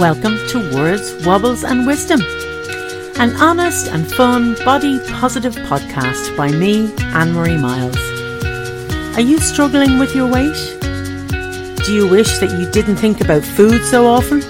Welcome 0.00 0.38
to 0.48 0.74
Words, 0.74 1.26
Wobbles 1.26 1.62
and 1.62 1.86
Wisdom, 1.86 2.22
an 3.20 3.36
honest 3.36 3.86
and 3.88 4.10
fun 4.10 4.54
body 4.64 4.98
positive 5.10 5.54
podcast 5.54 6.34
by 6.38 6.50
me, 6.50 6.90
Anne 7.12 7.34
Marie 7.34 7.58
Miles. 7.58 7.98
Are 9.14 9.20
you 9.20 9.38
struggling 9.40 9.98
with 9.98 10.16
your 10.16 10.26
weight? 10.26 10.56
Do 11.84 11.92
you 11.92 12.08
wish 12.08 12.38
that 12.38 12.58
you 12.58 12.70
didn't 12.70 12.96
think 12.96 13.20
about 13.20 13.44
food 13.44 13.84
so 13.84 14.06
often? 14.06 14.40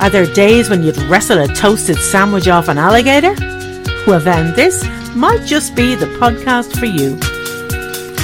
Are 0.00 0.08
there 0.08 0.24
days 0.24 0.70
when 0.70 0.84
you'd 0.84 0.96
wrestle 1.02 1.40
a 1.40 1.46
toasted 1.46 1.98
sandwich 1.98 2.48
off 2.48 2.68
an 2.68 2.78
alligator? 2.78 3.34
Well, 4.06 4.20
then, 4.20 4.54
this 4.56 4.82
might 5.14 5.44
just 5.44 5.76
be 5.76 5.94
the 5.94 6.06
podcast 6.18 6.78
for 6.78 6.86
you. 6.86 7.18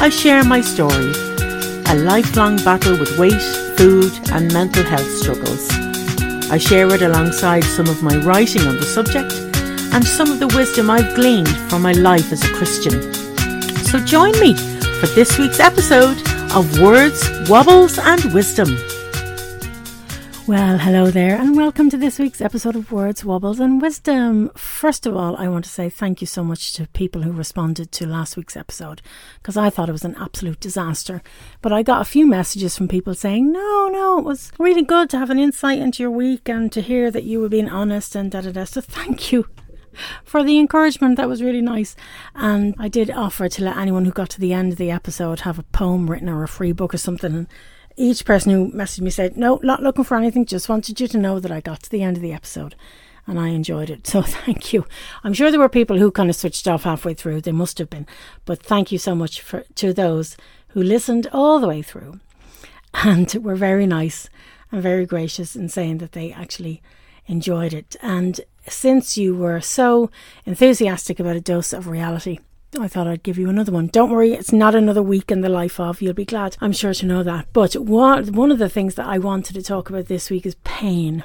I 0.02 0.08
share 0.08 0.44
my 0.44 0.62
story, 0.62 1.12
a 1.88 1.94
lifelong 1.94 2.56
battle 2.64 2.98
with 2.98 3.18
weight, 3.18 3.42
food, 3.76 4.18
and 4.32 4.50
mental 4.50 4.84
health 4.84 5.10
struggles. 5.18 5.85
I 6.48 6.58
share 6.58 6.94
it 6.94 7.02
alongside 7.02 7.64
some 7.64 7.88
of 7.88 8.02
my 8.02 8.16
writing 8.18 8.62
on 8.68 8.76
the 8.76 8.84
subject 8.84 9.32
and 9.92 10.04
some 10.04 10.30
of 10.30 10.38
the 10.38 10.46
wisdom 10.46 10.90
I've 10.90 11.14
gleaned 11.16 11.48
from 11.68 11.82
my 11.82 11.92
life 11.92 12.30
as 12.30 12.44
a 12.44 12.54
Christian. 12.54 13.12
So 13.84 13.98
join 13.98 14.32
me 14.38 14.54
for 15.00 15.06
this 15.08 15.38
week's 15.38 15.58
episode 15.58 16.16
of 16.52 16.80
Words, 16.80 17.28
Wobbles 17.48 17.98
and 17.98 18.32
Wisdom. 18.32 18.76
Well, 20.48 20.78
hello 20.78 21.10
there, 21.10 21.36
and 21.36 21.56
welcome 21.56 21.90
to 21.90 21.96
this 21.96 22.20
week's 22.20 22.40
episode 22.40 22.76
of 22.76 22.92
Words, 22.92 23.24
Wobbles 23.24 23.58
and 23.58 23.82
Wisdom. 23.82 24.50
First 24.54 25.04
of 25.04 25.16
all, 25.16 25.36
I 25.36 25.48
want 25.48 25.64
to 25.64 25.70
say 25.70 25.90
thank 25.90 26.20
you 26.20 26.26
so 26.28 26.44
much 26.44 26.72
to 26.74 26.86
people 26.86 27.22
who 27.22 27.32
responded 27.32 27.90
to 27.90 28.06
last 28.06 28.36
week's 28.36 28.56
episode 28.56 29.02
because 29.42 29.56
I 29.56 29.70
thought 29.70 29.88
it 29.88 29.92
was 29.92 30.04
an 30.04 30.14
absolute 30.14 30.60
disaster. 30.60 31.20
But 31.62 31.72
I 31.72 31.82
got 31.82 32.00
a 32.00 32.04
few 32.04 32.28
messages 32.28 32.78
from 32.78 32.86
people 32.86 33.12
saying, 33.14 33.50
no, 33.50 33.88
no, 33.88 34.20
it 34.20 34.24
was 34.24 34.52
really 34.56 34.84
good 34.84 35.10
to 35.10 35.18
have 35.18 35.30
an 35.30 35.40
insight 35.40 35.80
into 35.80 36.04
your 36.04 36.12
week 36.12 36.48
and 36.48 36.70
to 36.70 36.80
hear 36.80 37.10
that 37.10 37.24
you 37.24 37.40
were 37.40 37.48
being 37.48 37.68
honest 37.68 38.14
and 38.14 38.30
da 38.30 38.42
da 38.42 38.52
da. 38.52 38.62
So 38.62 38.80
thank 38.80 39.32
you 39.32 39.48
for 40.22 40.44
the 40.44 40.60
encouragement. 40.60 41.16
That 41.16 41.28
was 41.28 41.42
really 41.42 41.60
nice. 41.60 41.96
And 42.36 42.76
I 42.78 42.86
did 42.86 43.10
offer 43.10 43.48
to 43.48 43.64
let 43.64 43.78
anyone 43.78 44.04
who 44.04 44.12
got 44.12 44.30
to 44.30 44.40
the 44.40 44.52
end 44.52 44.70
of 44.70 44.78
the 44.78 44.92
episode 44.92 45.40
have 45.40 45.58
a 45.58 45.64
poem 45.64 46.08
written 46.08 46.28
or 46.28 46.44
a 46.44 46.48
free 46.48 46.70
book 46.70 46.94
or 46.94 46.98
something 46.98 47.48
each 47.96 48.24
person 48.24 48.52
who 48.52 48.70
messaged 48.72 49.00
me 49.00 49.10
said, 49.10 49.36
No, 49.36 49.60
not 49.62 49.82
looking 49.82 50.04
for 50.04 50.16
anything, 50.16 50.44
just 50.44 50.68
wanted 50.68 51.00
you 51.00 51.08
to 51.08 51.18
know 51.18 51.40
that 51.40 51.50
I 51.50 51.60
got 51.60 51.82
to 51.84 51.90
the 51.90 52.02
end 52.02 52.16
of 52.16 52.22
the 52.22 52.32
episode 52.32 52.74
and 53.26 53.40
I 53.40 53.48
enjoyed 53.48 53.90
it. 53.90 54.06
So 54.16 54.22
thank 54.22 54.72
you. 54.72 54.86
I'm 55.24 55.32
sure 55.32 55.50
there 55.50 55.60
were 55.60 55.68
people 55.68 55.98
who 55.98 56.10
kind 56.10 56.30
of 56.30 56.36
switched 56.36 56.68
off 56.68 56.84
halfway 56.84 57.14
through. 57.14 57.40
They 57.40 57.52
must 57.52 57.78
have 57.78 57.90
been. 57.90 58.06
But 58.44 58.62
thank 58.62 58.92
you 58.92 58.98
so 58.98 59.14
much 59.14 59.40
for 59.40 59.64
to 59.76 59.92
those 59.92 60.36
who 60.68 60.82
listened 60.82 61.26
all 61.32 61.58
the 61.58 61.68
way 61.68 61.82
through 61.82 62.20
and 62.94 63.32
were 63.34 63.56
very 63.56 63.86
nice 63.86 64.28
and 64.70 64.82
very 64.82 65.06
gracious 65.06 65.56
in 65.56 65.68
saying 65.68 65.98
that 65.98 66.12
they 66.12 66.32
actually 66.32 66.82
enjoyed 67.26 67.72
it. 67.72 67.96
And 68.00 68.40
since 68.68 69.16
you 69.16 69.34
were 69.34 69.60
so 69.60 70.10
enthusiastic 70.44 71.20
about 71.20 71.36
a 71.36 71.40
dose 71.40 71.72
of 71.72 71.88
reality, 71.88 72.38
Oh, 72.78 72.82
I 72.82 72.88
thought 72.88 73.06
I'd 73.06 73.22
give 73.22 73.38
you 73.38 73.48
another 73.48 73.72
one. 73.72 73.86
Don't 73.86 74.10
worry, 74.10 74.34
it's 74.34 74.52
not 74.52 74.74
another 74.74 75.02
week 75.02 75.30
in 75.30 75.40
the 75.40 75.48
life 75.48 75.80
of. 75.80 76.02
You'll 76.02 76.12
be 76.12 76.26
glad, 76.26 76.58
I'm 76.60 76.72
sure, 76.72 76.92
to 76.92 77.06
know 77.06 77.22
that. 77.22 77.46
But 77.54 77.74
what, 77.74 78.30
one 78.30 78.52
of 78.52 78.58
the 78.58 78.68
things 78.68 78.96
that 78.96 79.06
I 79.06 79.16
wanted 79.16 79.54
to 79.54 79.62
talk 79.62 79.88
about 79.88 80.06
this 80.06 80.28
week 80.28 80.44
is 80.44 80.56
pain. 80.56 81.24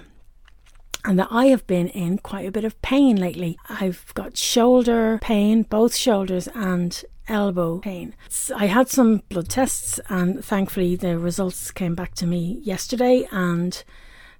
And 1.03 1.19
that 1.19 1.27
I 1.29 1.47
have 1.47 1.67
been 1.67 1.89
in 1.89 2.19
quite 2.19 2.47
a 2.47 2.51
bit 2.51 2.63
of 2.63 2.81
pain 2.81 3.17
lately. 3.17 3.57
I've 3.67 4.13
got 4.13 4.37
shoulder 4.37 5.19
pain, 5.21 5.63
both 5.63 5.93
shoulders 5.93 6.47
and 6.55 7.03
elbow 7.27 7.79
pain. 7.79 8.15
I 8.55 8.67
had 8.67 8.87
some 8.87 9.23
blood 9.27 9.49
tests, 9.49 9.99
and 10.07 10.45
thankfully, 10.45 10.95
the 10.95 11.17
results 11.17 11.69
came 11.71 11.95
back 11.95 12.13
to 12.15 12.25
me 12.25 12.61
yesterday, 12.63 13.27
and 13.29 13.83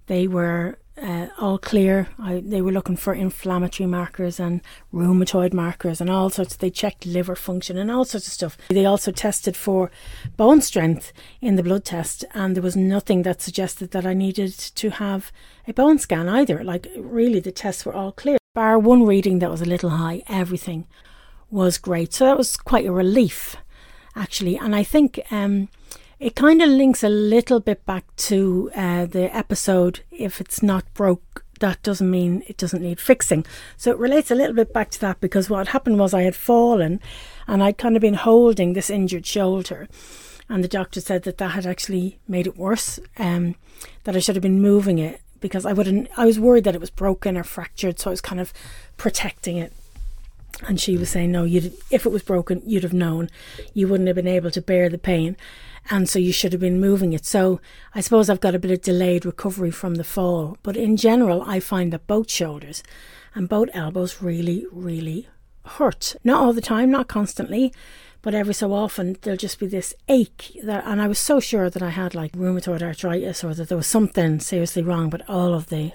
they 0.08 0.28
were 0.28 0.78
uh, 1.02 1.28
all 1.40 1.58
clear. 1.58 2.08
I, 2.20 2.42
they 2.46 2.62
were 2.62 2.72
looking 2.72 2.96
for 2.96 3.14
inflammatory 3.14 3.88
markers 3.88 4.40
and 4.40 4.62
rheumatoid 4.94 5.54
markers 5.54 6.00
and 6.00 6.10
all 6.10 6.30
sorts. 6.30 6.56
They 6.56 6.70
checked 6.70 7.06
liver 7.06 7.36
function 7.36 7.78
and 7.78 7.90
all 7.90 8.06
sorts 8.06 8.28
of 8.28 8.34
stuff. 8.34 8.58
They 8.70 8.86
also 8.86 9.12
tested 9.12 9.58
for 9.58 9.92
bone 10.38 10.62
strength 10.62 11.12
in 11.42 11.56
the 11.56 11.64
blood 11.64 11.86
test, 11.86 12.24
and 12.34 12.56
there 12.56 12.64
was 12.64 12.76
nothing 12.76 13.24
that 13.24 13.42
suggested 13.42 13.92
that 13.92 14.06
I 14.06 14.14
needed 14.14 14.58
to 14.58 14.90
have 14.92 15.32
a 15.68 15.74
bone 15.74 15.98
scan 16.00 16.30
either. 16.30 16.64
Like, 16.64 16.88
really, 16.98 17.40
the 17.40 17.52
tests 17.52 17.86
were 17.86 17.94
all 17.94 18.12
clear. 18.12 18.38
Bar 18.54 18.78
one 18.80 19.06
reading 19.06 19.40
that 19.40 19.52
was 19.52 19.62
a 19.62 19.66
little 19.66 19.92
high, 19.92 20.24
everything 20.28 20.88
was 21.50 21.78
great. 21.78 22.14
So 22.14 22.26
that 22.26 22.38
was 22.38 22.58
quite 22.58 22.86
a 22.86 22.92
relief, 22.92 23.56
actually. 24.16 24.58
And 24.58 24.76
I 24.76 24.84
think. 24.84 25.20
Um, 25.32 25.70
it 26.22 26.36
kind 26.36 26.62
of 26.62 26.70
links 26.70 27.04
a 27.04 27.10
little 27.10 27.60
bit 27.60 27.84
back 27.84 28.06
to 28.16 28.70
uh, 28.76 29.08
the 29.08 29.36
episode 29.36 30.02
if 30.12 30.40
it's 30.40 30.62
not 30.62 30.86
broke 30.94 31.44
that 31.62 31.82
doesn't 31.84 32.10
mean 32.10 32.44
it 32.48 32.58
doesn't 32.58 32.82
need 32.82 33.00
fixing. 33.00 33.46
So 33.78 33.92
it 33.92 33.98
relates 33.98 34.30
a 34.32 34.36
little 34.36 34.56
bit 34.56 34.74
back 34.74 34.90
to 34.92 35.02
that 35.02 35.22
because 35.22 35.50
what 35.50 35.70
happened 35.70 36.00
was 36.00 36.14
I 36.14 36.24
had 36.24 36.36
fallen 36.36 37.00
and 37.48 37.64
I'd 37.64 37.78
kind 37.78 37.96
of 37.96 38.02
been 38.02 38.16
holding 38.16 38.74
this 38.74 38.90
injured 38.90 39.26
shoulder. 39.26 39.88
And 40.50 40.64
the 40.64 40.68
doctor 40.68 41.00
said 41.02 41.24
that 41.24 41.38
that 41.38 41.52
had 41.52 41.66
actually 41.66 42.20
made 42.28 42.48
it 42.48 42.58
worse, 42.58 43.00
um, 43.18 43.56
that 44.04 44.16
I 44.16 44.20
should 44.20 44.36
have 44.36 44.44
been 44.44 44.62
moving 44.62 45.00
it 45.00 45.22
because 45.40 45.66
I 45.66 45.74
wouldn't, 45.74 46.10
I 46.18 46.26
was 46.26 46.40
worried 46.40 46.66
that 46.66 46.76
it 46.76 46.82
was 46.82 46.90
broken 46.90 47.38
or 47.38 47.44
fractured. 47.44 48.00
So 48.00 48.10
I 48.10 48.14
was 48.14 48.22
kind 48.22 48.42
of 48.42 48.54
protecting 48.98 49.58
it. 49.58 49.72
And 50.68 50.80
she 50.80 50.98
was 50.98 51.10
saying, 51.10 51.32
no, 51.32 51.44
you'd, 51.44 51.74
if 51.90 52.06
it 52.06 52.12
was 52.12 52.24
broken, 52.24 52.62
you'd 52.66 52.84
have 52.84 52.94
known. 52.94 53.30
You 53.74 53.88
wouldn't 53.88 54.08
have 54.08 54.16
been 54.16 54.28
able 54.28 54.52
to 54.52 54.62
bear 54.62 54.90
the 54.90 54.98
pain 54.98 55.38
and 55.90 56.08
so 56.08 56.20
you 56.20 56.32
should 56.32 56.54
have 56.54 56.62
been 56.62 56.80
moving 56.80 57.14
it. 57.14 57.26
So 57.26 57.60
I 57.94 58.02
suppose 58.02 58.30
I've 58.30 58.40
got 58.40 58.56
a 58.56 58.60
bit 58.60 58.72
of 58.72 58.82
delayed 58.82 59.26
recovery 59.26 59.72
from 59.72 59.96
the 59.96 60.04
fall. 60.04 60.58
But 60.64 60.78
in 60.78 60.98
general, 60.98 61.42
I 61.42 61.60
find 61.60 61.92
that 61.92 62.08
both 62.08 62.30
shoulders 62.30 62.84
and 63.34 63.50
both 63.50 63.70
elbows 63.74 64.22
really, 64.22 64.66
really 64.72 65.28
hurt. 65.66 66.16
Not 66.24 66.42
all 66.42 66.54
the 66.54 66.62
time, 66.62 66.92
not 66.92 67.08
constantly, 67.08 67.74
but 68.22 68.36
every 68.36 68.54
so 68.54 68.74
often 68.74 69.18
there'll 69.22 69.38
just 69.38 69.60
be 69.60 69.68
this 69.68 69.94
ache 70.08 70.58
that, 70.64 70.84
and 70.86 71.02
I 71.02 71.08
was 71.08 71.20
so 71.20 71.40
sure 71.40 71.70
that 71.70 71.82
I 71.82 71.90
had 71.90 72.14
like 72.14 72.34
rheumatoid 72.34 72.82
arthritis 72.82 73.44
or 73.44 73.54
that 73.56 73.70
there 73.70 73.78
was 73.78 73.88
something 73.88 74.40
seriously 74.40 74.84
wrong, 74.84 75.10
but 75.10 75.28
all 75.30 75.54
of 75.54 75.68
the 75.68 75.94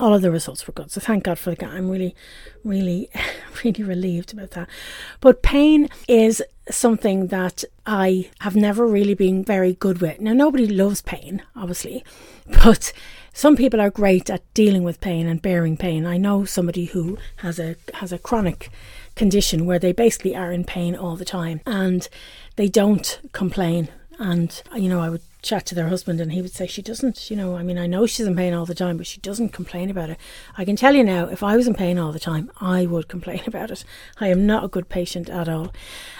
all 0.00 0.14
of 0.14 0.22
the 0.22 0.30
results 0.30 0.66
were 0.66 0.72
good. 0.72 0.90
So 0.90 1.00
thank 1.00 1.24
God 1.24 1.38
for 1.38 1.54
guy. 1.54 1.68
I'm 1.68 1.88
really, 1.88 2.14
really, 2.64 3.08
really 3.64 3.84
relieved 3.84 4.32
about 4.32 4.52
that. 4.52 4.68
But 5.20 5.42
pain 5.42 5.88
is 6.08 6.42
something 6.70 7.28
that 7.28 7.64
I 7.86 8.30
have 8.40 8.56
never 8.56 8.86
really 8.86 9.14
been 9.14 9.44
very 9.44 9.74
good 9.74 10.00
with. 10.00 10.20
Now, 10.20 10.32
nobody 10.32 10.66
loves 10.66 11.02
pain, 11.02 11.42
obviously, 11.54 12.04
but 12.64 12.92
some 13.32 13.56
people 13.56 13.80
are 13.80 13.90
great 13.90 14.30
at 14.30 14.42
dealing 14.54 14.84
with 14.84 15.00
pain 15.00 15.26
and 15.26 15.42
bearing 15.42 15.76
pain. 15.76 16.06
I 16.06 16.16
know 16.16 16.44
somebody 16.44 16.86
who 16.86 17.18
has 17.36 17.58
a 17.58 17.76
has 17.94 18.12
a 18.12 18.18
chronic 18.18 18.70
condition 19.16 19.66
where 19.66 19.78
they 19.78 19.92
basically 19.92 20.36
are 20.36 20.52
in 20.52 20.64
pain 20.64 20.94
all 20.94 21.16
the 21.16 21.24
time 21.24 21.60
and 21.66 22.08
they 22.56 22.68
don't 22.68 23.20
complain. 23.32 23.88
And 24.18 24.62
you 24.76 24.88
know, 24.88 25.00
I 25.00 25.10
would 25.10 25.22
chat 25.44 25.66
to 25.66 25.74
their 25.74 25.88
husband 25.88 26.20
and 26.20 26.32
he 26.32 26.42
would 26.42 26.52
say 26.52 26.66
she 26.66 26.82
doesn't 26.82 27.30
you 27.30 27.36
know 27.36 27.56
i 27.56 27.62
mean 27.62 27.78
i 27.78 27.86
know 27.86 28.06
she's 28.06 28.26
in 28.26 28.34
pain 28.34 28.54
all 28.54 28.64
the 28.64 28.74
time 28.74 28.96
but 28.96 29.06
she 29.06 29.20
doesn't 29.20 29.50
complain 29.50 29.90
about 29.90 30.10
it. 30.10 30.18
I 30.56 30.64
can 30.64 30.74
tell 30.74 30.94
you 30.94 31.04
now 31.04 31.26
if 31.28 31.42
i 31.42 31.56
was 31.56 31.66
in 31.66 31.74
pain 31.74 31.98
all 31.98 32.12
the 32.12 32.18
time 32.18 32.50
i 32.60 32.86
would 32.86 33.08
complain 33.08 33.42
about 33.46 33.70
it. 33.70 33.84
I 34.18 34.28
am 34.28 34.46
not 34.46 34.64
a 34.64 34.68
good 34.68 34.88
patient 34.88 35.28
at 35.28 35.48
all. 35.48 35.72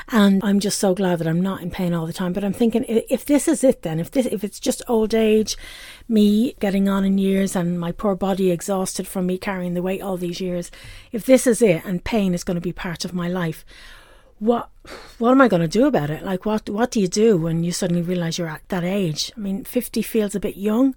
And 0.09 0.45
i'm 0.45 0.61
just 0.61 0.79
so 0.79 0.95
glad 0.95 1.19
that 1.19 1.27
i'm 1.27 1.41
not 1.41 1.63
in 1.63 1.71
pain 1.71 1.95
all 1.95 2.07
the 2.07 2.13
time. 2.13 2.33
But 2.33 2.45
i'm 2.45 2.53
thinking 2.53 2.85
if 2.89 3.25
this 3.25 3.49
is 3.49 3.65
it 3.65 3.83
then 3.83 3.99
if 3.99 4.11
this 4.11 4.27
if 4.27 4.45
it's 4.45 4.61
just 4.61 4.83
old 4.87 5.15
age 5.15 5.57
me 6.07 6.55
getting 6.61 6.89
on 6.89 7.05
in 7.05 7.17
years 7.17 7.57
and 7.57 7.81
my 7.81 7.93
poor 7.93 8.15
body 8.15 8.51
exhausted 8.51 9.09
from 9.09 9.27
me 9.27 9.39
carrying 9.39 9.75
the 9.75 9.83
weight 9.83 10.03
all 10.03 10.19
these 10.19 10.41
years 10.41 10.71
if 11.13 11.25
this 11.25 11.47
is 11.47 11.63
it 11.63 11.83
and 11.85 12.05
pain 12.05 12.35
is 12.35 12.45
going 12.45 12.57
to 12.57 12.61
be 12.61 12.73
part 12.73 13.05
of 13.05 13.15
my 13.15 13.29
life 13.29 13.65
what 14.39 14.71
what 15.19 15.31
am 15.31 15.41
I 15.41 15.49
going 15.49 15.63
to 15.63 15.69
do 15.69 15.87
about 15.87 16.11
it? 16.11 16.23
Like, 16.23 16.45
what 16.45 16.69
what 16.69 16.91
do 16.91 17.01
you 17.01 17.09
do 17.09 17.37
when 17.37 17.65
you 17.65 17.73
suddenly 17.73 18.03
realize 18.03 18.39
you're 18.39 18.49
at 18.49 18.69
that 18.69 18.85
age? 18.85 19.33
I 19.37 19.41
mean, 19.41 19.65
fifty 19.65 20.03
feels 20.03 20.35
a 20.35 20.41
bit 20.41 20.57
young 20.57 20.95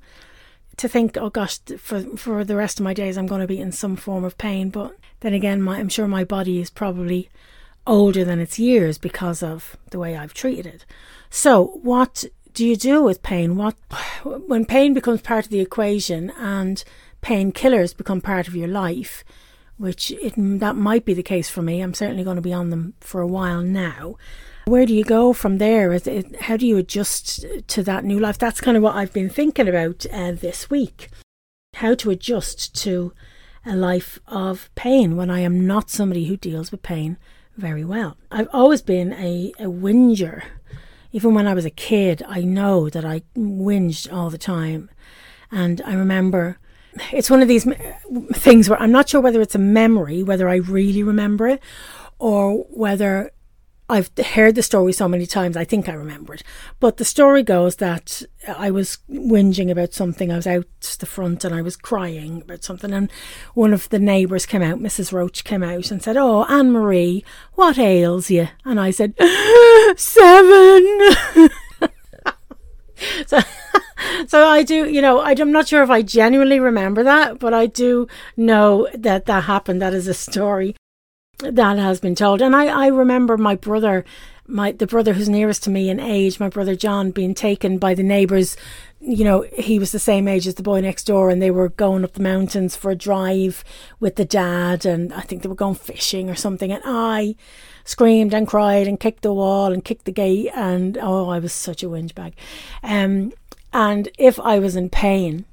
to 0.78 0.88
think, 0.88 1.18
oh 1.18 1.30
gosh, 1.30 1.60
for 1.78 2.02
for 2.18 2.44
the 2.44 2.56
rest 2.56 2.80
of 2.80 2.84
my 2.84 2.94
days, 2.94 3.18
I'm 3.18 3.28
going 3.28 3.42
to 3.42 3.48
be 3.48 3.60
in 3.60 3.72
some 3.72 3.96
form 3.96 4.24
of 4.24 4.38
pain. 4.38 4.70
But 4.70 4.96
then 5.20 5.34
again, 5.34 5.62
my, 5.62 5.80
I'm 5.80 5.90
sure 5.90 6.08
my 6.08 6.24
body 6.24 6.60
is 6.60 6.70
probably 6.70 7.30
older 7.86 8.24
than 8.24 8.40
its 8.40 8.60
years 8.60 8.98
because 8.98 9.42
of 9.42 9.78
the 9.92 10.00
way 10.00 10.16
I've 10.16 10.34
treated 10.34 10.66
it. 10.66 10.86
So, 11.30 11.80
what 11.82 12.26
do 12.54 12.66
you 12.66 12.76
do 12.76 13.04
with 13.04 13.24
pain? 13.24 13.58
What 13.58 13.76
when 14.24 14.66
pain 14.66 14.94
becomes 14.94 15.22
part 15.22 15.46
of 15.46 15.52
the 15.52 15.60
equation 15.62 16.32
and 16.38 16.84
painkillers 17.22 17.98
become 17.98 18.22
part 18.22 18.48
of 18.48 18.56
your 18.56 18.68
life? 18.68 19.24
Which 19.78 20.12
it, 20.12 20.34
that 20.38 20.76
might 20.76 21.06
be 21.06 21.14
the 21.14 21.24
case 21.24 21.50
for 21.50 21.62
me. 21.62 21.82
I'm 21.82 21.94
certainly 21.94 22.24
going 22.24 22.36
to 22.36 22.42
be 22.42 22.54
on 22.54 22.70
them 22.70 22.94
for 23.00 23.22
a 23.22 23.28
while 23.28 23.62
now. 23.62 24.16
Where 24.66 24.86
do 24.86 24.94
you 24.94 25.04
go 25.04 25.32
from 25.32 25.60
there? 25.60 25.94
It, 25.94 26.42
how 26.42 26.58
do 26.58 26.68
you 26.68 26.78
adjust 26.78 27.46
to 27.68 27.84
that 27.84 28.04
new 28.04 28.20
life? 28.20 28.38
That's 28.38 28.60
kind 28.60 28.76
of 28.76 28.84
what 28.84 28.96
I've 28.96 29.14
been 29.14 29.30
thinking 29.30 29.68
about 29.68 30.06
uh, 30.12 30.34
this 30.34 30.70
week. 30.70 31.10
How 31.76 31.94
to 31.96 32.10
adjust 32.10 32.76
to 32.84 33.14
a 33.66 33.76
life 33.76 34.20
of 34.28 34.70
pain 34.76 35.16
when 35.16 35.30
I 35.30 35.40
am 35.40 35.66
not 35.66 35.90
somebody 35.90 36.26
who 36.26 36.38
deals 36.38 36.72
with 36.72 36.82
pain 36.82 37.18
very 37.56 37.86
well. 37.86 38.18
I've 38.32 38.50
always 38.54 38.82
been 38.82 39.14
a, 39.14 39.54
a 39.60 39.70
whinger. 39.70 40.44
Even 41.12 41.34
when 41.34 41.48
I 41.48 41.54
was 41.54 41.66
a 41.66 41.70
kid, 41.70 42.24
I 42.28 42.42
know 42.42 42.90
that 42.90 43.06
I 43.06 43.22
whinged 43.36 44.12
all 44.12 44.30
the 44.30 44.38
time. 44.38 44.90
And 45.52 45.82
I 45.86 45.94
remember 45.94 46.60
it's 47.12 47.30
one 47.30 47.42
of 47.42 47.48
these 47.48 47.68
things 48.34 48.70
where 48.70 48.82
I'm 48.82 48.92
not 48.92 49.10
sure 49.10 49.22
whether 49.22 49.42
it's 49.42 49.56
a 49.56 49.60
memory, 49.60 50.24
whether 50.24 50.50
I 50.50 50.56
really 50.56 51.04
remember 51.04 51.48
it, 51.48 51.62
or 52.20 52.66
whether 52.70 53.32
I've 53.90 54.12
heard 54.18 54.56
the 54.56 54.64
story 54.64 54.92
so 54.92 55.08
many 55.08 55.26
times, 55.26 55.56
I 55.56 55.64
think 55.64 55.88
I 55.88 55.94
remember 55.94 56.34
it. 56.34 56.44
But 56.82 56.98
the 56.98 57.06
story 57.06 57.42
goes 57.42 57.78
that 57.78 58.22
I 58.46 58.70
was 58.70 58.98
whinging 59.10 59.72
about 59.72 59.94
something. 59.94 60.30
I 60.30 60.36
was 60.36 60.48
out 60.48 60.66
the 61.00 61.06
front 61.06 61.46
and 61.46 61.56
I 61.56 61.62
was 61.62 61.78
crying 61.78 62.42
about 62.42 62.66
something. 62.66 62.92
And 62.92 63.10
one 63.54 63.74
of 63.74 63.88
the 63.88 64.00
neighbours 64.00 64.46
came 64.46 64.62
out, 64.62 64.80
Mrs. 64.80 65.14
Roach 65.14 65.46
came 65.46 65.64
out 65.64 65.90
and 65.90 66.04
said, 66.04 66.18
Oh, 66.18 66.44
Anne 66.50 66.72
Marie, 66.72 67.24
what 67.54 67.78
ails 67.78 68.30
you? 68.30 68.50
And 68.66 68.78
I 68.78 68.92
said, 68.92 69.14
Seven. 69.96 71.08
so, 73.26 73.40
so 74.28 74.48
I 74.48 74.64
do, 74.64 74.90
you 74.90 75.02
know, 75.02 75.22
I'm 75.22 75.52
not 75.52 75.68
sure 75.68 75.84
if 75.84 75.90
I 75.90 76.02
genuinely 76.02 76.60
remember 76.60 77.04
that, 77.04 77.40
but 77.40 77.54
I 77.54 77.68
do 77.68 78.08
know 78.36 78.88
that 78.94 79.26
that 79.26 79.44
happened. 79.44 79.82
That 79.82 79.94
is 79.94 80.08
a 80.08 80.14
story 80.14 80.76
that 81.40 81.78
has 81.78 82.00
been 82.00 82.16
told. 82.16 82.42
And 82.42 82.56
I, 82.56 82.86
I 82.86 82.88
remember 82.88 83.38
my 83.38 83.56
brother, 83.56 84.06
my 84.48 84.72
the 84.72 84.88
brother 84.88 85.14
who's 85.14 85.30
nearest 85.30 85.64
to 85.64 85.70
me 85.70 85.90
in 85.90 86.00
age, 86.00 86.40
my 86.40 86.50
brother 86.50 86.76
John, 86.76 87.12
being 87.12 87.36
taken 87.36 87.78
by 87.78 87.94
the 87.94 88.04
neighbours. 88.04 88.58
You 89.00 89.24
know, 89.24 89.46
he 89.56 89.78
was 89.78 89.92
the 89.92 90.00
same 90.00 90.28
age 90.28 90.48
as 90.48 90.56
the 90.56 90.64
boy 90.64 90.82
next 90.82 91.04
door, 91.04 91.30
and 91.30 91.40
they 91.40 91.52
were 91.52 91.70
going 91.70 92.04
up 92.04 92.14
the 92.14 92.24
mountains 92.24 92.76
for 92.76 92.90
a 92.90 92.96
drive 92.96 93.64
with 94.00 94.16
the 94.16 94.26
dad, 94.26 94.86
and 94.86 95.14
I 95.14 95.22
think 95.22 95.44
they 95.44 95.50
were 95.50 95.56
going 95.56 95.76
fishing 95.76 96.30
or 96.30 96.36
something. 96.36 96.72
And 96.72 96.82
I 96.84 97.36
screamed 97.84 98.34
and 98.34 98.48
cried 98.48 98.88
and 98.88 99.00
kicked 99.00 99.22
the 99.22 99.34
wall 99.34 99.72
and 99.72 99.86
kicked 99.86 100.06
the 100.06 100.12
gate, 100.12 100.50
and 100.56 100.98
oh, 100.98 101.30
I 101.30 101.38
was 101.38 101.54
such 101.54 101.84
a 101.84 101.88
whinge 101.88 102.16
bag. 102.16 102.34
Um, 102.82 103.34
and 103.74 104.10
if 104.18 104.40
I 104.40 104.60
was 104.60 104.76
in 104.76 104.90
pain, 104.90 105.46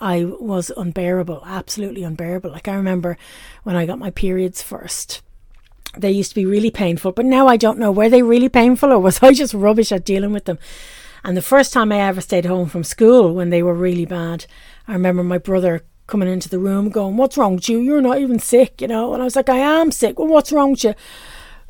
I 0.00 0.24
was 0.24 0.70
unbearable, 0.76 1.42
absolutely 1.44 2.04
unbearable. 2.04 2.50
Like 2.50 2.68
I 2.68 2.74
remember 2.74 3.18
when 3.64 3.76
I 3.76 3.86
got 3.86 3.98
my 3.98 4.10
periods 4.10 4.62
first, 4.62 5.22
they 5.96 6.10
used 6.10 6.30
to 6.30 6.34
be 6.36 6.46
really 6.46 6.70
painful, 6.70 7.12
but 7.12 7.24
now 7.24 7.48
I 7.48 7.56
don't 7.56 7.78
know 7.78 7.90
were 7.90 8.08
they 8.08 8.22
really 8.22 8.48
painful 8.48 8.92
or 8.92 8.98
was 8.98 9.18
I 9.22 9.32
just 9.32 9.54
rubbish 9.54 9.92
at 9.92 10.04
dealing 10.04 10.32
with 10.32 10.44
them. 10.44 10.58
And 11.24 11.36
the 11.36 11.42
first 11.42 11.72
time 11.72 11.90
I 11.90 12.00
ever 12.00 12.20
stayed 12.20 12.44
home 12.44 12.68
from 12.68 12.84
school 12.84 13.34
when 13.34 13.50
they 13.50 13.62
were 13.62 13.74
really 13.74 14.06
bad, 14.06 14.46
I 14.86 14.92
remember 14.92 15.24
my 15.24 15.38
brother 15.38 15.82
coming 16.06 16.28
into 16.28 16.48
the 16.48 16.58
room 16.58 16.90
going, 16.90 17.16
What's 17.16 17.36
wrong 17.36 17.56
with 17.56 17.68
you? 17.68 17.80
You're 17.80 18.00
not 18.00 18.18
even 18.18 18.38
sick, 18.38 18.80
you 18.80 18.88
know. 18.88 19.12
And 19.12 19.22
I 19.22 19.24
was 19.24 19.36
like, 19.36 19.48
I 19.48 19.58
am 19.58 19.90
sick. 19.90 20.18
Well, 20.18 20.28
what's 20.28 20.52
wrong 20.52 20.70
with 20.70 20.84
you? 20.84 20.94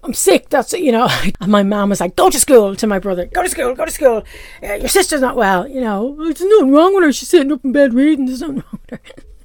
I'm 0.04 0.14
sick. 0.14 0.48
That's 0.48 0.72
you 0.72 0.92
know. 0.92 1.08
And 1.40 1.48
my 1.48 1.62
mom 1.62 1.90
was 1.90 2.00
like, 2.00 2.16
"Go 2.16 2.30
to 2.30 2.38
school." 2.38 2.76
To 2.76 2.86
my 2.86 2.98
brother, 2.98 3.26
"Go 3.26 3.42
to 3.42 3.48
school. 3.48 3.74
Go 3.74 3.84
to 3.84 3.90
school. 3.90 4.24
Uh, 4.62 4.74
your 4.74 4.88
sister's 4.88 5.20
not 5.20 5.36
well." 5.36 5.66
You 5.66 5.80
know, 5.80 6.16
there's 6.18 6.40
nothing 6.40 6.72
wrong 6.72 6.94
with 6.94 7.04
her. 7.04 7.12
She's 7.12 7.28
sitting 7.28 7.52
up 7.52 7.64
in 7.64 7.72
bed 7.72 7.94
reading. 7.94 8.26
There's 8.26 8.40
nothing 8.40 8.56
wrong 8.56 8.80
with 8.90 8.90
her. 8.90 9.00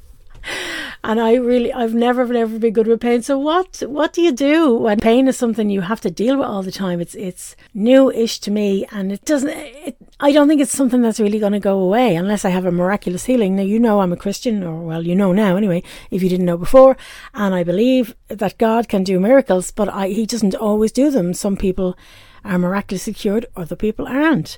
and 1.04 1.20
I 1.20 1.36
really, 1.36 1.72
I've 1.74 1.94
never, 1.94 2.26
never 2.26 2.60
been 2.60 2.74
good 2.74 2.88
with 2.88 3.02
pain. 3.02 3.22
So 3.22 3.38
what, 3.38 3.84
what 3.86 4.14
do 4.14 4.22
you 4.22 4.32
do 4.32 4.74
when 4.76 5.00
pain 5.00 5.28
is 5.28 5.38
something 5.38 5.70
you 5.70 5.82
have 5.82 6.02
to 6.02 6.12
deal 6.12 6.38
with 6.38 6.48
all 6.48 6.64
the 6.64 6.72
time? 6.72 7.00
It's, 7.02 7.16
it's 7.16 7.56
new-ish 7.74 8.40
to 8.40 8.52
me, 8.52 8.86
and 8.92 9.12
it 9.12 9.26
doesn't. 9.26 9.50
It, 9.50 9.98
I 10.20 10.32
don't 10.32 10.48
think 10.48 10.62
it's 10.62 10.72
something 10.72 11.02
that's 11.02 11.20
really 11.20 11.40
going 11.40 11.54
to 11.54 11.60
go 11.60 11.80
away 11.80 12.16
unless 12.16 12.46
I 12.46 12.50
have 12.50 12.66
a 12.66 12.72
miraculous 12.72 13.26
healing. 13.26 13.56
Now 13.56 13.64
you 13.64 13.80
know 13.80 14.00
I'm 14.00 14.14
a 14.14 14.18
Christian, 14.18 14.64
or 14.64 14.82
well, 14.82 15.06
you 15.06 15.16
know 15.16 15.34
now 15.34 15.56
anyway, 15.58 15.84
if 16.12 16.24
you 16.24 16.30
didn't 16.30 16.46
know 16.46 16.58
before, 16.58 16.96
and 17.34 17.54
I 17.54 17.64
believe 17.64 18.16
that 18.30 18.58
God 18.58 18.88
can 18.88 19.04
do 19.04 19.20
miracles, 19.20 19.72
but 19.72 19.90
I, 19.90 20.10
He 20.10 20.26
doesn't 20.26 20.56
always 20.56 20.92
do 20.92 21.12
them. 21.12 21.34
Some 21.34 21.58
people 21.58 21.98
are 22.46 22.58
miraculously 22.58 23.14
cured, 23.14 23.46
other 23.56 23.76
people 23.76 24.08
aren't 24.08 24.58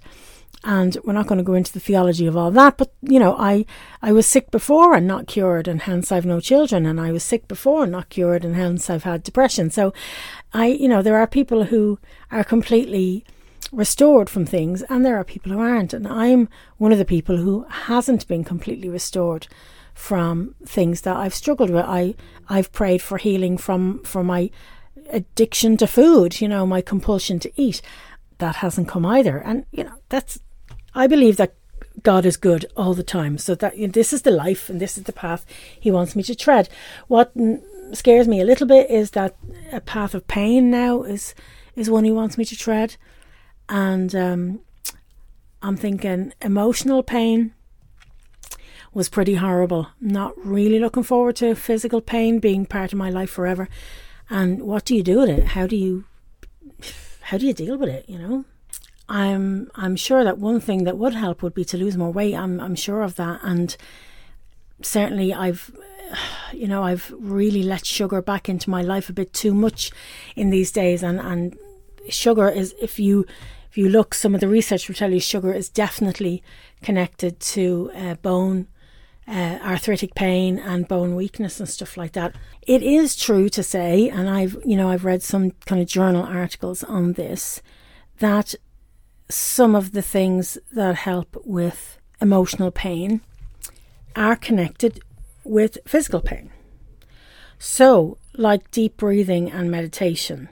and 0.66 0.98
we're 1.04 1.14
not 1.14 1.28
going 1.28 1.38
to 1.38 1.44
go 1.44 1.54
into 1.54 1.72
the 1.72 1.80
theology 1.80 2.26
of 2.26 2.36
all 2.36 2.52
that 2.52 2.78
but 2.78 2.92
you 3.02 3.20
know 3.20 3.36
i 3.38 3.66
i 4.02 4.12
was 4.12 4.26
sick 4.26 4.50
before 4.52 4.96
and 4.96 5.08
not 5.08 5.28
cured 5.28 5.68
and 5.68 5.84
hence 5.84 6.12
i've 6.12 6.26
no 6.26 6.40
children 6.40 6.86
and 6.86 7.00
i 7.00 7.12
was 7.12 7.24
sick 7.24 7.48
before 7.48 7.84
and 7.84 7.92
not 7.92 8.10
cured 8.10 8.44
and 8.44 8.56
hence 8.56 8.90
i've 8.90 9.04
had 9.04 9.24
depression. 9.24 9.70
So 9.70 9.94
i 10.54 10.66
you 10.66 10.88
know 10.88 11.02
there 11.02 11.18
are 11.18 11.28
people 11.28 11.66
who 11.66 12.00
are 12.32 12.44
completely 12.44 13.24
restored 13.72 14.30
from 14.30 14.46
things 14.46 14.82
and 14.84 15.06
there 15.06 15.18
are 15.18 15.24
people 15.24 15.52
who 15.52 15.60
aren't. 15.60 15.94
And 15.94 16.08
i'm 16.08 16.50
one 16.78 16.92
of 16.92 16.98
the 16.98 17.06
people 17.06 17.38
who 17.38 17.66
hasn't 17.70 18.28
been 18.28 18.44
completely 18.44 18.90
restored 18.90 19.48
from 19.94 20.56
things 20.66 21.02
that 21.02 21.16
i've 21.16 21.34
struggled 21.34 21.70
with. 21.70 21.86
I 21.86 22.16
i've 22.50 22.72
prayed 22.72 23.02
for 23.02 23.18
healing 23.18 23.58
from 23.58 24.04
from 24.04 24.26
my 24.26 24.50
addiction 25.12 25.78
to 25.78 25.86
food 25.86 26.42
you 26.42 26.48
know 26.48 26.66
my 26.66 26.82
compulsion 26.82 27.40
to 27.40 27.52
eat. 27.56 27.82
That 28.40 28.58
hasn't 28.58 28.90
come 28.90 29.06
either. 29.06 29.38
And 29.38 29.66
you 29.72 29.84
know 29.86 29.98
that's 30.10 30.40
I 30.96 31.08
believe 31.08 31.38
that 31.38 31.54
God 32.04 32.26
is 32.26 32.38
good 32.38 32.66
all 32.76 32.94
the 32.94 33.04
time. 33.04 33.38
So 33.38 33.54
that 33.56 33.78
you 33.78 33.88
know, 33.88 33.92
this 33.92 34.14
is 34.14 34.24
the 34.24 34.32
life 34.32 34.70
and 34.70 34.80
this 34.80 34.98
is 34.98 35.04
the 35.04 35.14
path 35.14 35.46
He 35.80 35.92
wants 35.92 36.16
me 36.16 36.24
to 36.24 36.36
tread. 36.36 36.70
What 37.08 37.34
scares 37.94 38.28
me 38.28 38.42
a 38.42 38.46
little 38.46 38.68
bit 38.68 38.90
is 38.90 39.12
that 39.12 39.36
a 39.72 39.82
path 39.82 40.16
of 40.16 40.28
pain 40.28 40.72
now 40.72 41.04
is 41.04 41.36
is 41.76 41.90
one 41.90 42.06
He 42.06 42.12
wants 42.12 42.38
me 42.38 42.46
to 42.46 42.56
tread, 42.56 42.96
and 43.68 44.16
um, 44.16 44.62
I'm 45.62 45.78
thinking 45.78 46.34
emotional 46.42 47.04
pain 47.04 47.54
was 48.94 49.10
pretty 49.10 49.36
horrible. 49.36 49.90
Not 50.00 50.34
really 50.38 50.80
looking 50.80 51.04
forward 51.04 51.36
to 51.38 51.54
physical 51.54 52.00
pain 52.00 52.40
being 52.40 52.66
part 52.66 52.94
of 52.94 52.98
my 52.98 53.10
life 53.10 53.30
forever. 53.30 53.68
And 54.30 54.64
what 54.64 54.86
do 54.86 54.96
you 54.96 55.04
do 55.04 55.20
with 55.20 55.30
it? 55.30 55.48
How 55.48 55.68
do 55.68 55.76
you 55.76 56.06
how 57.22 57.38
do 57.38 57.46
you 57.46 57.54
deal 57.54 57.78
with 57.78 57.90
it? 57.90 58.06
You 58.08 58.20
know. 58.20 58.46
I'm 59.08 59.70
I'm 59.76 59.96
sure 59.96 60.24
that 60.24 60.40
one 60.40 60.60
thing 60.60 60.84
that 60.86 60.98
would 60.98 61.14
help 61.14 61.44
would 61.44 61.54
be 61.54 61.66
to 61.66 61.78
lose 61.78 61.98
more 61.98 62.12
weight. 62.12 62.36
I'm 62.36 62.60
I'm 62.60 62.76
sure 62.76 63.02
of 63.02 63.16
that, 63.16 63.40
and 63.44 63.76
certainly 64.82 65.34
I've 65.34 65.72
you 66.54 66.68
know 66.68 66.84
I've 66.84 67.14
really 67.18 67.64
let 67.64 67.86
sugar 67.86 68.22
back 68.22 68.50
into 68.50 68.70
my 68.70 68.82
life 68.82 69.10
a 69.10 69.14
bit 69.14 69.34
too 69.34 69.54
much 69.54 69.92
in 70.36 70.50
these 70.50 70.72
days, 70.72 71.04
and 71.04 71.20
and 71.20 71.58
sugar 72.10 72.50
is 72.50 72.74
if 72.82 73.00
you 73.00 73.26
if 73.70 73.78
you 73.78 73.90
look, 73.90 74.14
some 74.14 74.34
of 74.34 74.42
the 74.42 74.48
research 74.48 74.88
will 74.88 74.96
tell 74.96 75.12
you 75.12 75.20
sugar 75.20 75.54
is 75.54 75.70
definitely 75.70 76.42
connected 76.82 77.40
to 77.42 77.92
uh, 77.96 78.16
bone. 78.16 78.68
Uh, 79.28 79.58
arthritic 79.64 80.14
pain 80.14 80.60
and 80.60 80.88
bone 80.88 81.16
weakness 81.16 81.60
and 81.60 81.68
stuff 81.68 81.98
like 81.98 82.12
that. 82.12 82.36
It 82.62 82.84
is 82.84 83.16
true 83.16 83.50
to 83.50 83.64
say, 83.64 84.08
and 84.08 84.30
I've 84.30 84.56
you 84.64 84.78
know 84.78 84.92
I've 84.92 85.04
read 85.04 85.24
some 85.24 85.50
kind 85.66 85.82
of 85.82 85.88
journal 85.88 86.22
articles 86.22 86.84
on 86.84 87.14
this, 87.14 87.60
that 88.20 88.54
some 89.30 89.76
of 89.76 89.92
the 89.92 90.02
things 90.02 90.58
that 90.72 90.96
help 90.96 91.38
with 91.46 92.00
emotional 92.22 92.72
pain 92.72 93.22
are 94.16 94.36
connected 94.36 95.02
with 95.44 95.78
physical 95.86 96.22
pain. 96.22 96.52
So, 97.58 98.18
like 98.34 98.70
deep 98.72 98.98
breathing 98.98 99.52
and 99.52 99.72
meditation, 99.72 100.50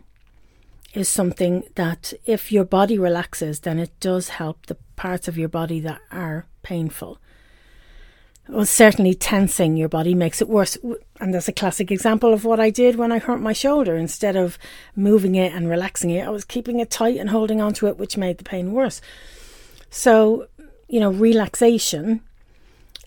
is 0.93 1.09
something 1.09 1.63
that 1.75 2.13
if 2.25 2.51
your 2.51 2.63
body 2.65 2.97
relaxes, 2.97 3.61
then 3.61 3.79
it 3.79 3.99
does 3.99 4.29
help 4.29 4.65
the 4.67 4.77
parts 4.95 5.27
of 5.27 5.37
your 5.37 5.49
body 5.49 5.79
that 5.79 5.99
are 6.11 6.45
painful 6.61 7.19
well, 8.47 8.65
certainly 8.65 9.13
tensing 9.13 9.77
your 9.77 9.89
body 9.89 10.13
makes 10.13 10.41
it 10.41 10.49
worse. 10.49 10.77
And 11.19 11.33
that's 11.33 11.47
a 11.47 11.53
classic 11.53 11.91
example 11.91 12.33
of 12.33 12.43
what 12.43 12.59
I 12.59 12.69
did 12.69 12.97
when 12.97 13.11
I 13.11 13.19
hurt 13.19 13.39
my 13.39 13.53
shoulder. 13.53 13.95
Instead 13.95 14.35
of 14.35 14.57
moving 14.95 15.35
it 15.35 15.53
and 15.53 15.69
relaxing 15.69 16.09
it, 16.09 16.27
I 16.27 16.29
was 16.29 16.43
keeping 16.43 16.79
it 16.79 16.89
tight 16.89 17.17
and 17.17 17.29
holding 17.29 17.61
onto 17.61 17.87
it, 17.87 17.97
which 17.97 18.17
made 18.17 18.37
the 18.37 18.43
pain 18.43 18.73
worse. 18.73 19.01
So, 19.89 20.47
you 20.89 20.99
know, 20.99 21.11
relaxation, 21.11 22.21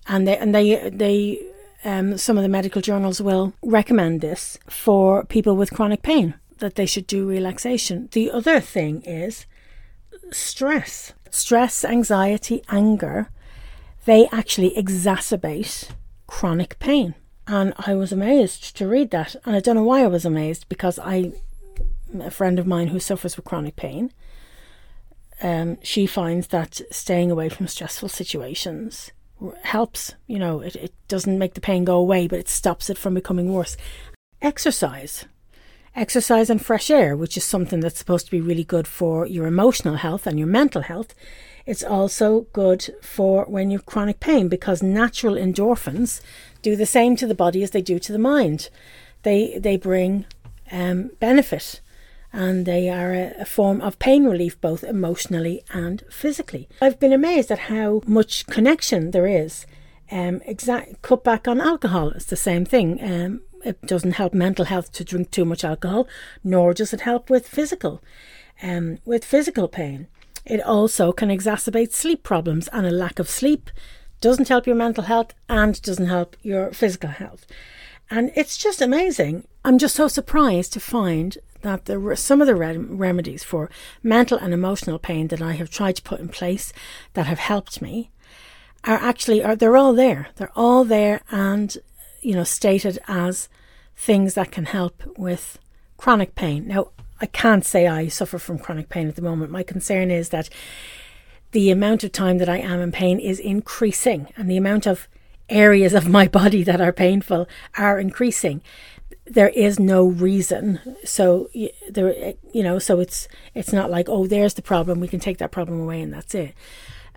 and 0.08 0.26
they 0.26 0.38
and 0.38 0.54
they 0.54 0.88
they 0.88 1.42
um, 1.84 2.16
some 2.16 2.38
of 2.38 2.42
the 2.42 2.48
medical 2.48 2.80
journals 2.80 3.20
will 3.20 3.52
recommend 3.62 4.20
this 4.20 4.58
for 4.68 5.24
people 5.24 5.56
with 5.56 5.72
chronic 5.72 6.02
pain 6.02 6.34
that 6.58 6.76
they 6.76 6.86
should 6.86 7.06
do 7.06 7.28
relaxation. 7.28 8.08
The 8.12 8.30
other 8.30 8.60
thing 8.60 9.02
is 9.02 9.44
stress, 10.30 11.12
stress, 11.30 11.84
anxiety, 11.84 12.62
anger 12.70 13.28
they 14.06 14.28
actually 14.28 14.70
exacerbate 14.70 15.90
chronic 16.26 16.78
pain. 16.78 17.14
And 17.46 17.74
I 17.78 17.94
was 17.94 18.12
amazed 18.12 18.76
to 18.76 18.88
read 18.88 19.10
that. 19.10 19.36
And 19.44 19.54
I 19.54 19.60
don't 19.60 19.76
know 19.76 19.84
why 19.84 20.02
I 20.02 20.08
was 20.08 20.24
amazed 20.24 20.68
because 20.68 20.98
I, 20.98 21.32
a 22.18 22.30
friend 22.30 22.58
of 22.58 22.66
mine 22.66 22.88
who 22.88 22.98
suffers 22.98 23.36
with 23.36 23.44
chronic 23.44 23.76
pain, 23.76 24.12
um, 25.42 25.78
she 25.82 26.06
finds 26.06 26.48
that 26.48 26.80
staying 26.90 27.30
away 27.30 27.48
from 27.48 27.68
stressful 27.68 28.08
situations 28.08 29.10
helps. 29.62 30.14
You 30.26 30.38
know, 30.38 30.60
it, 30.60 30.76
it 30.76 30.94
doesn't 31.08 31.38
make 31.38 31.54
the 31.54 31.60
pain 31.60 31.84
go 31.84 31.96
away, 31.96 32.26
but 32.26 32.38
it 32.38 32.48
stops 32.48 32.88
it 32.88 32.98
from 32.98 33.14
becoming 33.14 33.52
worse. 33.52 33.76
Exercise. 34.40 35.26
Exercise 35.94 36.50
and 36.50 36.64
fresh 36.64 36.90
air, 36.90 37.16
which 37.16 37.36
is 37.36 37.44
something 37.44 37.80
that's 37.80 37.98
supposed 37.98 38.26
to 38.26 38.30
be 38.30 38.40
really 38.40 38.64
good 38.64 38.86
for 38.86 39.26
your 39.26 39.46
emotional 39.46 39.96
health 39.96 40.26
and 40.26 40.38
your 40.38 40.48
mental 40.48 40.82
health, 40.82 41.14
it's 41.66 41.82
also 41.82 42.46
good 42.52 42.94
for 43.02 43.44
when 43.44 43.70
you 43.70 43.78
have 43.78 43.86
chronic 43.86 44.20
pain 44.20 44.48
because 44.48 44.82
natural 44.82 45.34
endorphins 45.34 46.20
do 46.62 46.76
the 46.76 46.86
same 46.86 47.16
to 47.16 47.26
the 47.26 47.34
body 47.34 47.62
as 47.62 47.72
they 47.72 47.82
do 47.82 47.98
to 47.98 48.12
the 48.12 48.18
mind. 48.18 48.70
They 49.22 49.58
they 49.58 49.76
bring 49.76 50.26
um, 50.70 51.10
benefit 51.18 51.80
and 52.32 52.66
they 52.66 52.88
are 52.88 53.12
a, 53.12 53.34
a, 53.40 53.44
form 53.44 53.80
of 53.80 53.98
pain 53.98 54.24
relief 54.24 54.60
both 54.60 54.84
emotionally 54.84 55.62
and 55.70 56.02
physically. 56.10 56.68
I've 56.80 57.00
been 57.00 57.12
amazed 57.12 57.50
at 57.50 57.70
how 57.70 58.02
much 58.06 58.46
connection 58.46 59.10
there 59.10 59.26
is 59.26 59.66
Um, 60.10 60.40
exact 60.44 61.02
cut 61.02 61.24
back 61.24 61.48
on 61.48 61.60
alcohol. 61.60 62.10
It's 62.10 62.26
the 62.26 62.36
same 62.36 62.64
thing. 62.64 62.88
Um, 63.02 63.40
it 63.64 63.80
doesn't 63.82 64.18
help 64.20 64.32
mental 64.32 64.64
health 64.64 64.92
to 64.92 65.04
drink 65.04 65.30
too 65.30 65.44
much 65.44 65.64
alcohol, 65.64 66.06
nor 66.44 66.74
does 66.74 66.92
it 66.92 67.00
help 67.00 67.28
with 67.28 67.48
physical, 67.48 68.00
um, 68.62 68.98
with 69.04 69.24
physical 69.24 69.66
pain. 69.68 70.06
It 70.46 70.62
also 70.62 71.12
can 71.12 71.28
exacerbate 71.28 71.92
sleep 71.92 72.22
problems, 72.22 72.68
and 72.68 72.86
a 72.86 72.90
lack 72.90 73.18
of 73.18 73.28
sleep 73.28 73.70
doesn't 74.20 74.48
help 74.48 74.66
your 74.66 74.76
mental 74.76 75.04
health 75.04 75.34
and 75.48 75.80
doesn't 75.82 76.06
help 76.06 76.36
your 76.42 76.72
physical 76.72 77.10
health. 77.10 77.46
And 78.08 78.30
it's 78.36 78.56
just 78.56 78.80
amazing. 78.80 79.46
I'm 79.64 79.78
just 79.78 79.96
so 79.96 80.06
surprised 80.08 80.72
to 80.74 80.80
find 80.80 81.36
that 81.62 81.86
there 81.86 81.98
were 81.98 82.14
some 82.14 82.40
of 82.40 82.46
the 82.46 82.54
remedies 82.54 83.42
for 83.42 83.68
mental 84.02 84.38
and 84.38 84.54
emotional 84.54 85.00
pain 85.00 85.28
that 85.28 85.42
I 85.42 85.52
have 85.54 85.70
tried 85.70 85.96
to 85.96 86.02
put 86.02 86.20
in 86.20 86.28
place 86.28 86.72
that 87.14 87.26
have 87.26 87.40
helped 87.40 87.82
me 87.82 88.10
are 88.84 88.94
actually 88.94 89.42
are 89.42 89.56
they're 89.56 89.76
all 89.76 89.92
there. 89.92 90.28
They're 90.36 90.52
all 90.54 90.84
there 90.84 91.22
and 91.30 91.76
you 92.20 92.34
know 92.34 92.44
stated 92.44 93.00
as 93.08 93.48
things 93.96 94.34
that 94.34 94.52
can 94.52 94.66
help 94.66 95.02
with 95.18 95.58
chronic 95.96 96.36
pain. 96.36 96.68
Now, 96.68 96.90
I 97.20 97.26
can't 97.26 97.64
say 97.64 97.86
I 97.86 98.08
suffer 98.08 98.38
from 98.38 98.58
chronic 98.58 98.88
pain 98.88 99.08
at 99.08 99.16
the 99.16 99.22
moment. 99.22 99.50
My 99.50 99.62
concern 99.62 100.10
is 100.10 100.30
that 100.30 100.48
the 101.52 101.70
amount 101.70 102.04
of 102.04 102.12
time 102.12 102.38
that 102.38 102.48
I 102.48 102.58
am 102.58 102.80
in 102.80 102.92
pain 102.92 103.18
is 103.18 103.38
increasing 103.38 104.28
and 104.36 104.50
the 104.50 104.56
amount 104.56 104.86
of 104.86 105.08
areas 105.48 105.94
of 105.94 106.08
my 106.08 106.28
body 106.40 106.62
that 106.62 106.80
are 106.80 106.92
painful 106.92 107.48
are 107.76 107.98
increasing. 107.98 108.60
There 109.24 109.48
is 109.48 109.78
no 109.80 110.06
reason. 110.06 110.80
So 111.04 111.48
there 111.88 112.34
you 112.52 112.62
know 112.62 112.78
so 112.78 113.00
it's 113.00 113.28
it's 113.54 113.72
not 113.72 113.90
like 113.90 114.08
oh 114.08 114.26
there's 114.26 114.54
the 114.54 114.62
problem 114.62 115.00
we 115.00 115.08
can 115.08 115.20
take 115.20 115.38
that 115.38 115.50
problem 115.50 115.80
away 115.80 116.02
and 116.02 116.12
that's 116.12 116.34
it. 116.34 116.54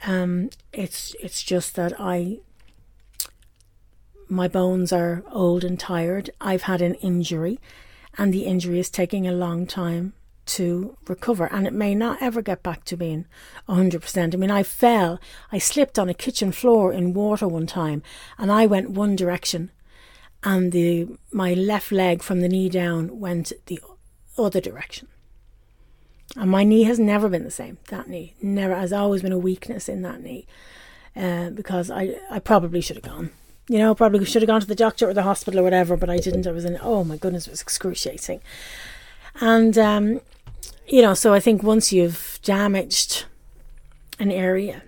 Um 0.06 0.50
it's 0.72 1.16
it's 1.20 1.44
just 1.44 1.76
that 1.76 1.94
i 2.00 2.40
my 4.32 4.48
bones 4.48 4.94
are 4.94 5.24
old 5.32 5.64
and 5.64 5.80
tired. 5.80 6.30
I've 6.40 6.64
had 6.64 6.82
an 6.82 6.94
injury 6.96 7.60
and 8.20 8.34
the 8.34 8.46
injury 8.46 8.80
is 8.80 8.90
taking 8.90 9.26
a 9.26 9.32
long 9.32 9.66
time 9.66 10.12
to 10.46 10.98
recover 11.08 11.46
and 11.46 11.66
it 11.66 11.74
may 11.74 11.96
not 11.96 12.22
ever 12.22 12.42
get 12.42 12.62
back 12.62 12.84
to 12.84 12.98
being 12.98 13.26
100%. 13.70 14.34
I 14.34 14.38
mean, 14.38 14.52
I 14.52 14.62
fell, 14.62 15.22
I 15.54 15.58
slipped 15.58 15.98
on 15.98 16.10
a 16.10 16.14
kitchen 16.14 16.52
floor 16.52 16.92
in 16.92 17.14
water 17.14 17.48
one 17.48 17.66
time 17.66 18.04
and 18.38 18.52
I 18.52 18.66
went 18.66 18.90
one 18.90 19.16
direction 19.16 19.72
and 20.44 20.74
the 20.74 21.08
my 21.32 21.54
left 21.54 21.92
leg 21.94 22.22
from 22.22 22.42
the 22.42 22.50
knee 22.50 22.68
down 22.68 23.20
went 23.20 23.54
the 23.68 23.80
other 24.38 24.60
direction. 24.60 25.08
And 26.36 26.52
my 26.52 26.64
knee 26.64 26.84
has 26.84 27.00
never 27.00 27.30
been 27.30 27.44
the 27.44 27.52
same. 27.52 27.78
That 27.90 28.10
knee 28.10 28.36
never 28.42 28.76
has 28.76 28.92
always 28.92 29.22
been 29.22 29.32
a 29.32 29.38
weakness 29.38 29.90
in 29.90 30.02
that 30.04 30.22
knee, 30.22 30.46
uh, 31.16 31.50
because 31.50 31.90
I 31.92 32.16
I 32.30 32.40
probably 32.40 32.82
should 32.82 32.96
have 32.96 33.04
gone. 33.04 33.32
You 33.70 33.78
know, 33.78 33.96
probably 33.96 34.26
should 34.26 34.42
have 34.42 34.48
gone 34.48 34.62
to 34.62 34.68
the 34.68 34.76
doctor 34.76 35.08
or 35.08 35.14
the 35.14 35.24
hospital 35.24 35.62
or 35.62 35.64
whatever, 35.64 35.96
but 35.96 36.10
I 36.10 36.18
didn't. 36.18 36.48
I 36.48 36.52
was 36.52 36.66
in. 36.66 36.78
Oh 36.82 37.06
my 37.06 37.16
goodness, 37.16 37.48
it 37.48 37.52
was 37.52 37.62
excruciating. 37.62 38.42
And 39.40 39.78
um, 39.78 40.22
you 40.88 41.04
know, 41.04 41.14
so 41.14 41.34
I 41.34 41.40
think 41.40 41.62
once 41.62 41.94
you've 41.94 42.40
damaged 42.44 43.26
an 44.20 44.32
area, 44.32 44.82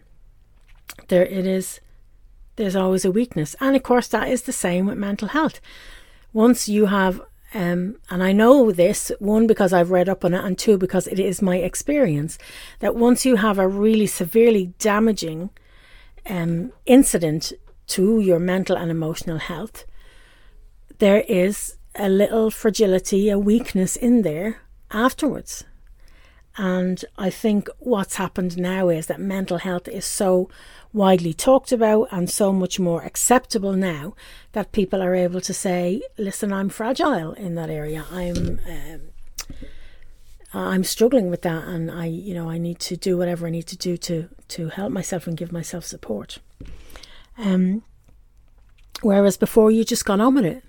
there 1.07 1.25
it 1.25 1.45
is, 1.45 1.79
there's 2.55 2.75
always 2.75 3.05
a 3.05 3.11
weakness. 3.11 3.55
And 3.59 3.75
of 3.75 3.83
course, 3.83 4.07
that 4.07 4.27
is 4.27 4.43
the 4.43 4.51
same 4.51 4.87
with 4.87 4.97
mental 4.97 5.29
health. 5.29 5.61
Once 6.33 6.67
you 6.67 6.87
have, 6.87 7.21
um, 7.53 7.97
and 8.09 8.23
I 8.23 8.31
know 8.31 8.71
this, 8.71 9.11
one, 9.19 9.45
because 9.45 9.73
I've 9.73 9.91
read 9.91 10.09
up 10.09 10.25
on 10.25 10.33
it, 10.33 10.43
and 10.43 10.57
two, 10.57 10.77
because 10.77 11.05
it 11.07 11.19
is 11.19 11.41
my 11.41 11.57
experience, 11.57 12.37
that 12.79 12.95
once 12.95 13.25
you 13.25 13.35
have 13.35 13.59
a 13.59 13.67
really 13.67 14.07
severely 14.07 14.73
damaging 14.79 15.51
um, 16.27 16.71
incident 16.85 17.53
to 17.87 18.19
your 18.19 18.39
mental 18.39 18.77
and 18.77 18.89
emotional 18.89 19.37
health, 19.37 19.85
there 20.99 21.21
is 21.21 21.77
a 21.95 22.09
little 22.09 22.51
fragility, 22.51 23.29
a 23.29 23.37
weakness 23.39 23.95
in 23.95 24.21
there 24.21 24.61
afterwards. 24.91 25.65
And 26.57 27.03
I 27.17 27.29
think 27.29 27.69
what's 27.79 28.15
happened 28.15 28.57
now 28.57 28.89
is 28.89 29.07
that 29.07 29.19
mental 29.19 29.57
health 29.57 29.87
is 29.87 30.05
so 30.05 30.49
widely 30.93 31.33
talked 31.33 31.71
about 31.71 32.09
and 32.11 32.29
so 32.29 32.51
much 32.51 32.79
more 32.79 33.01
acceptable 33.03 33.73
now 33.73 34.13
that 34.51 34.73
people 34.73 35.01
are 35.01 35.15
able 35.15 35.39
to 35.41 35.53
say, 35.53 36.01
"Listen, 36.17 36.51
I'm 36.51 36.69
fragile 36.69 37.33
in 37.33 37.55
that 37.55 37.69
area. 37.69 38.05
I'm." 38.11 38.59
Um, 38.67 39.01
I'm 40.53 40.83
struggling 40.83 41.29
with 41.29 41.43
that, 41.43 41.63
and 41.65 41.89
I, 41.89 42.07
you 42.07 42.33
know, 42.33 42.49
I 42.49 42.57
need 42.57 42.79
to 42.79 42.97
do 42.97 43.17
whatever 43.17 43.47
I 43.47 43.51
need 43.51 43.67
to 43.67 43.77
do 43.77 43.95
to 43.97 44.27
to 44.49 44.67
help 44.67 44.91
myself 44.91 45.25
and 45.25 45.37
give 45.37 45.53
myself 45.53 45.85
support. 45.85 46.39
Um, 47.41 47.83
whereas 49.01 49.35
before, 49.35 49.71
you 49.71 49.83
just 49.83 50.05
got 50.05 50.19
on 50.19 50.35
with 50.35 50.45
it 50.45 50.63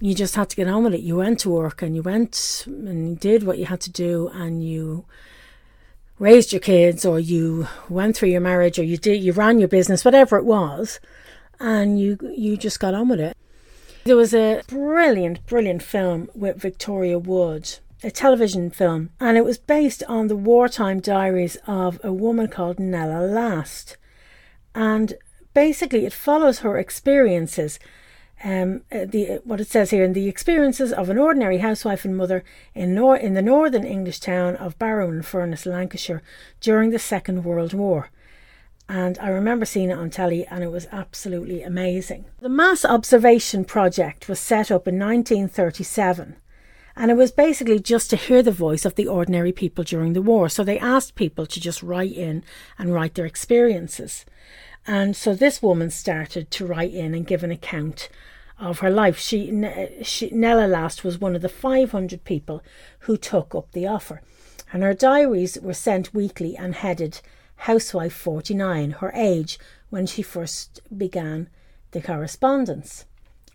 you 0.00 0.14
just 0.14 0.34
had 0.34 0.48
to 0.48 0.56
get 0.56 0.66
on 0.66 0.82
with 0.84 0.94
it. 0.94 1.02
You 1.02 1.16
went 1.16 1.40
to 1.40 1.50
work 1.50 1.82
and 1.82 1.94
you 1.94 2.02
went 2.02 2.64
and 2.66 3.10
you 3.10 3.16
did 3.16 3.42
what 3.42 3.58
you 3.58 3.66
had 3.66 3.82
to 3.82 3.90
do 3.90 4.28
and 4.32 4.64
you 4.64 5.04
raised 6.18 6.52
your 6.52 6.60
kids 6.60 7.04
or 7.04 7.20
you 7.20 7.68
went 7.88 8.16
through 8.16 8.30
your 8.30 8.40
marriage 8.40 8.78
or 8.78 8.82
you 8.82 8.96
did 8.96 9.22
you 9.22 9.32
ran 9.32 9.58
your 9.58 9.68
business, 9.68 10.04
whatever 10.04 10.38
it 10.38 10.44
was, 10.44 11.00
and 11.60 12.00
you 12.00 12.18
you 12.34 12.56
just 12.56 12.80
got 12.80 12.94
on 12.94 13.08
with 13.08 13.20
it. 13.20 13.36
There 14.04 14.16
was 14.16 14.32
a 14.32 14.62
brilliant, 14.66 15.44
brilliant 15.46 15.82
film 15.82 16.30
with 16.34 16.56
Victoria 16.56 17.18
Wood, 17.18 17.78
a 18.02 18.10
television 18.10 18.70
film, 18.70 19.10
and 19.20 19.36
it 19.36 19.44
was 19.44 19.58
based 19.58 20.02
on 20.08 20.28
the 20.28 20.36
wartime 20.36 21.00
diaries 21.00 21.58
of 21.66 22.00
a 22.02 22.12
woman 22.12 22.48
called 22.48 22.78
Nella 22.78 23.26
Last. 23.26 23.98
And 24.74 25.14
basically 25.54 26.06
it 26.06 26.12
follows 26.12 26.60
her 26.60 26.78
experiences 26.78 27.78
um, 28.42 28.82
uh, 28.90 29.04
the 29.04 29.32
uh, 29.32 29.38
what 29.44 29.60
it 29.60 29.68
says 29.68 29.90
here 29.90 30.04
in 30.04 30.14
the 30.14 30.28
experiences 30.28 30.92
of 30.92 31.10
an 31.10 31.18
ordinary 31.18 31.58
housewife 31.58 32.04
and 32.04 32.16
mother 32.16 32.42
in 32.74 32.94
nor- 32.94 33.16
in 33.16 33.34
the 33.34 33.42
northern 33.42 33.84
English 33.84 34.20
town 34.20 34.56
of 34.56 34.78
Barrow 34.78 35.10
in 35.10 35.22
Furness, 35.22 35.66
Lancashire, 35.66 36.22
during 36.60 36.90
the 36.90 36.98
Second 36.98 37.44
World 37.44 37.74
War. 37.74 38.10
And 38.88 39.18
I 39.20 39.28
remember 39.28 39.64
seeing 39.66 39.90
it 39.90 39.98
on 39.98 40.10
telly, 40.10 40.46
and 40.46 40.64
it 40.64 40.72
was 40.72 40.88
absolutely 40.90 41.62
amazing. 41.62 42.24
The 42.40 42.48
Mass 42.48 42.84
Observation 42.84 43.64
Project 43.64 44.28
was 44.28 44.40
set 44.40 44.70
up 44.70 44.88
in 44.88 44.98
1937, 44.98 46.36
and 46.96 47.10
it 47.10 47.14
was 47.14 47.30
basically 47.30 47.78
just 47.78 48.10
to 48.10 48.16
hear 48.16 48.42
the 48.42 48.50
voice 48.50 48.84
of 48.84 48.96
the 48.96 49.06
ordinary 49.06 49.52
people 49.52 49.84
during 49.84 50.14
the 50.14 50.22
war. 50.22 50.48
So 50.48 50.64
they 50.64 50.78
asked 50.78 51.14
people 51.14 51.46
to 51.46 51.60
just 51.60 51.82
write 51.82 52.12
in 52.12 52.42
and 52.78 52.92
write 52.92 53.14
their 53.14 53.26
experiences. 53.26 54.24
And 54.86 55.14
so 55.14 55.34
this 55.34 55.62
woman 55.62 55.90
started 55.90 56.50
to 56.52 56.66
write 56.66 56.92
in 56.92 57.14
and 57.14 57.26
give 57.26 57.44
an 57.44 57.50
account 57.50 58.08
of 58.58 58.80
her 58.80 58.90
life. 58.90 59.18
She, 59.18 59.50
she, 60.02 60.30
Nella 60.30 60.66
Last 60.66 61.04
was 61.04 61.18
one 61.18 61.34
of 61.34 61.42
the 61.42 61.48
500 61.48 62.24
people 62.24 62.62
who 63.00 63.16
took 63.16 63.54
up 63.54 63.72
the 63.72 63.86
offer, 63.86 64.22
and 64.72 64.82
her 64.82 64.94
diaries 64.94 65.58
were 65.60 65.74
sent 65.74 66.14
weekly 66.14 66.56
and 66.56 66.74
headed 66.74 67.20
Housewife 67.56 68.12
49, 68.12 68.92
her 68.92 69.12
age 69.14 69.58
when 69.90 70.06
she 70.06 70.22
first 70.22 70.80
began 70.96 71.48
the 71.90 72.00
correspondence. 72.00 73.04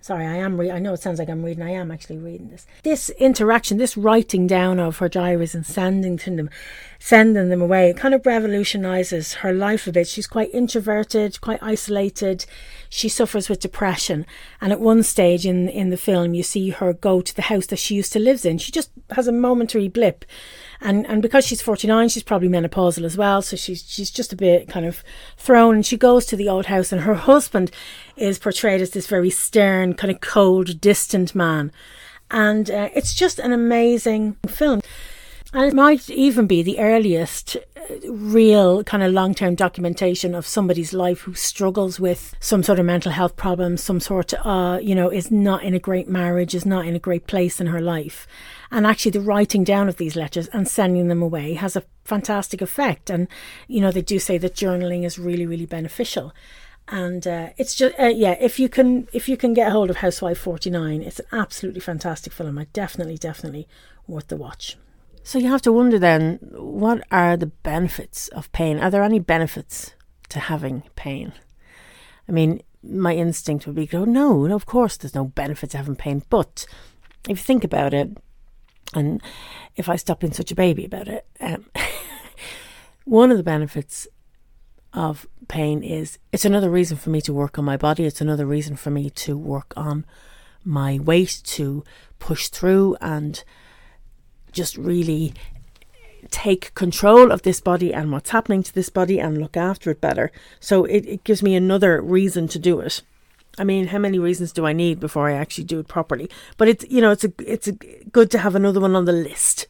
Sorry, 0.05 0.27
I 0.27 0.35
am. 0.35 0.59
Re- 0.59 0.69
I 0.69 0.77
know 0.77 0.93
it 0.93 1.01
sounds 1.01 1.17
like 1.17 1.29
I'm 1.29 1.43
reading. 1.43 1.63
I 1.63 1.71
am 1.71 1.89
actually 1.89 2.19
reading 2.19 2.49
this. 2.49 2.67
This 2.83 3.09
interaction, 3.09 3.79
this 3.79 3.97
writing 3.97 4.45
down 4.45 4.79
of 4.79 4.99
her 4.99 5.09
diaries 5.09 5.55
and 5.55 5.65
sending 5.65 6.17
them, 6.17 6.51
sending 6.99 7.49
them 7.49 7.59
away, 7.59 7.89
it 7.89 7.97
kind 7.97 8.13
of 8.13 8.23
revolutionizes 8.23 9.33
her 9.41 9.51
life 9.51 9.87
a 9.87 9.91
bit. 9.91 10.07
She's 10.07 10.27
quite 10.27 10.53
introverted, 10.53 11.41
quite 11.41 11.57
isolated. 11.63 12.45
She 12.87 13.09
suffers 13.09 13.49
with 13.49 13.61
depression, 13.61 14.27
and 14.61 14.71
at 14.71 14.79
one 14.79 15.01
stage 15.01 15.43
in 15.43 15.67
in 15.67 15.89
the 15.89 15.97
film, 15.97 16.35
you 16.35 16.43
see 16.43 16.69
her 16.69 16.93
go 16.93 17.19
to 17.21 17.35
the 17.35 17.41
house 17.41 17.65
that 17.65 17.79
she 17.79 17.95
used 17.95 18.13
to 18.13 18.19
live 18.19 18.45
in. 18.45 18.59
She 18.59 18.71
just 18.71 18.91
has 19.09 19.27
a 19.27 19.31
momentary 19.31 19.87
blip, 19.87 20.23
and 20.85 21.05
and 21.07 21.21
because 21.21 21.45
she's 21.45 21.61
49 21.61 22.09
she's 22.09 22.23
probably 22.23 22.47
menopausal 22.47 23.03
as 23.03 23.17
well. 23.17 23.41
So 23.41 23.55
she's 23.55 23.83
she's 23.87 24.11
just 24.11 24.31
a 24.31 24.35
bit 24.35 24.69
kind 24.69 24.85
of 24.85 25.03
thrown. 25.35 25.75
And 25.75 25.85
she 25.85 25.97
goes 25.97 26.25
to 26.27 26.35
the 26.35 26.47
old 26.47 26.67
house 26.67 26.91
and 26.91 27.01
her 27.01 27.15
husband 27.15 27.71
is 28.15 28.39
portrayed 28.39 28.81
as 28.81 28.91
this 28.91 29.07
very 29.07 29.31
stern 29.31 29.95
kind 29.95 30.11
of 30.11 30.21
cold 30.21 30.79
distant 30.79 31.33
man. 31.33 31.71
And 32.29 32.69
uh, 32.69 32.89
it's 32.95 33.13
just 33.13 33.39
an 33.39 33.51
amazing 33.51 34.37
film. 34.47 34.81
And 35.53 35.63
it 35.65 35.73
might 35.73 36.09
even 36.09 36.47
be 36.47 36.61
the 36.61 36.79
earliest 36.79 37.55
uh, 37.55 38.11
real 38.11 38.83
kind 38.83 39.03
of 39.03 39.13
long 39.13 39.33
term 39.33 39.55
documentation 39.55 40.35
of 40.35 40.45
somebody's 40.45 40.93
life 40.93 41.21
who 41.21 41.33
struggles 41.33 41.99
with 41.99 42.35
some 42.39 42.61
sort 42.61 42.77
of 42.77 42.85
mental 42.85 43.11
health 43.11 43.35
problems, 43.37 43.81
some 43.81 43.99
sort 43.99 44.33
of, 44.33 44.45
uh, 44.45 44.79
you 44.79 44.93
know, 44.93 45.09
is 45.09 45.31
not 45.31 45.63
in 45.63 45.73
a 45.73 45.79
great 45.79 46.09
marriage, 46.09 46.53
is 46.53 46.65
not 46.65 46.85
in 46.85 46.95
a 46.95 46.99
great 46.99 47.25
place 47.25 47.61
in 47.61 47.67
her 47.67 47.81
life. 47.81 48.27
And 48.71 48.85
actually, 48.85 49.11
the 49.11 49.21
writing 49.21 49.63
down 49.63 49.87
of 49.89 49.97
these 49.97 50.15
letters 50.15 50.47
and 50.47 50.67
sending 50.67 51.07
them 51.07 51.21
away 51.21 51.53
has 51.53 51.75
a 51.75 51.83
fantastic 52.03 52.61
effect. 52.61 53.09
And, 53.09 53.27
you 53.67 53.81
know, 53.81 53.91
they 53.91 54.01
do 54.01 54.19
say 54.19 54.37
that 54.37 54.55
journaling 54.55 55.05
is 55.05 55.19
really, 55.19 55.45
really 55.45 55.65
beneficial 55.65 56.33
and 56.87 57.25
uh, 57.25 57.49
it's 57.57 57.73
just 57.73 57.99
uh, 57.99 58.05
yeah 58.05 58.35
if 58.39 58.59
you 58.59 58.69
can 58.69 59.07
if 59.11 59.27
you 59.27 59.35
can 59.35 59.55
get 59.55 59.69
a 59.69 59.71
hold 59.71 59.89
of 59.89 59.97
housewife 59.97 60.37
49 60.37 61.01
it's 61.01 61.19
an 61.19 61.25
absolutely 61.31 61.79
fantastic 61.79 62.31
film 62.31 62.59
i 62.59 62.67
definitely 62.73 63.17
definitely 63.17 63.67
worth 64.07 64.27
the 64.27 64.37
watch 64.37 64.77
so 65.25 65.39
you 65.39 65.49
have 65.49 65.63
to 65.63 65.73
wonder 65.73 65.97
then, 65.97 66.37
what 66.51 67.03
are 67.09 67.35
the 67.35 67.47
benefits 67.47 68.27
of 68.27 68.51
pain? 68.51 68.79
Are 68.79 68.91
there 68.91 69.01
any 69.01 69.17
benefits 69.17 69.95
to 70.29 70.39
having 70.39 70.83
pain? 70.95 71.33
I 72.29 72.31
mean, 72.31 72.61
my 72.83 73.15
instinct 73.15 73.65
would 73.65 73.75
be 73.75 73.87
go, 73.87 74.05
no, 74.05 74.45
no, 74.45 74.53
of 74.53 74.67
course 74.67 74.97
there's 74.97 75.15
no 75.15 75.25
benefit 75.25 75.71
to 75.71 75.77
having 75.77 75.95
pain. 75.95 76.21
But 76.29 76.67
if 77.27 77.39
you 77.39 77.43
think 77.43 77.63
about 77.63 77.91
it, 77.91 78.15
and 78.93 79.21
if 79.75 79.89
I 79.89 79.95
stop 79.95 80.19
being 80.19 80.33
such 80.33 80.51
a 80.51 80.55
baby 80.55 80.85
about 80.85 81.07
it, 81.07 81.25
um, 81.39 81.65
one 83.05 83.31
of 83.31 83.37
the 83.37 83.43
benefits 83.43 84.07
of 84.93 85.27
pain 85.47 85.83
is 85.83 86.17
it's 86.31 86.45
another 86.45 86.69
reason 86.69 86.95
for 86.97 87.09
me 87.09 87.21
to 87.21 87.33
work 87.33 87.59
on 87.59 87.65
my 87.65 87.77
body. 87.77 88.05
It's 88.05 88.21
another 88.21 88.45
reason 88.45 88.75
for 88.75 88.89
me 88.89 89.09
to 89.09 89.37
work 89.37 89.73
on 89.75 90.05
my 90.63 90.99
weight, 90.99 91.41
to 91.43 91.83
push 92.19 92.47
through 92.47 92.95
and 93.01 93.43
just 94.51 94.77
really 94.77 95.33
take 96.31 96.73
control 96.73 97.31
of 97.31 97.43
this 97.43 97.59
body 97.59 97.93
and 97.93 98.11
what's 98.11 98.31
happening 98.31 98.63
to 98.63 98.73
this 98.73 98.89
body 98.89 99.19
and 99.19 99.37
look 99.37 99.55
after 99.55 99.91
it 99.91 100.01
better. 100.01 100.31
So 100.59 100.85
it, 100.85 101.05
it 101.05 101.23
gives 101.23 101.43
me 101.43 101.55
another 101.55 102.01
reason 102.01 102.47
to 102.47 102.59
do 102.59 102.79
it. 102.79 103.03
I 103.57 103.63
mean, 103.63 103.87
how 103.87 103.99
many 103.99 104.19
reasons 104.19 104.51
do 104.51 104.65
I 104.65 104.73
need 104.73 104.99
before 104.99 105.29
I 105.29 105.33
actually 105.33 105.63
do 105.65 105.79
it 105.79 105.87
properly? 105.87 106.29
But 106.57 106.67
it's 106.67 106.85
you 106.89 107.01
know 107.01 107.11
it's 107.11 107.23
a 107.23 107.33
it's 107.39 107.67
a 107.67 107.73
good 108.11 108.31
to 108.31 108.39
have 108.39 108.55
another 108.55 108.79
one 108.79 108.95
on 108.95 109.05
the 109.05 109.11
list. 109.11 109.67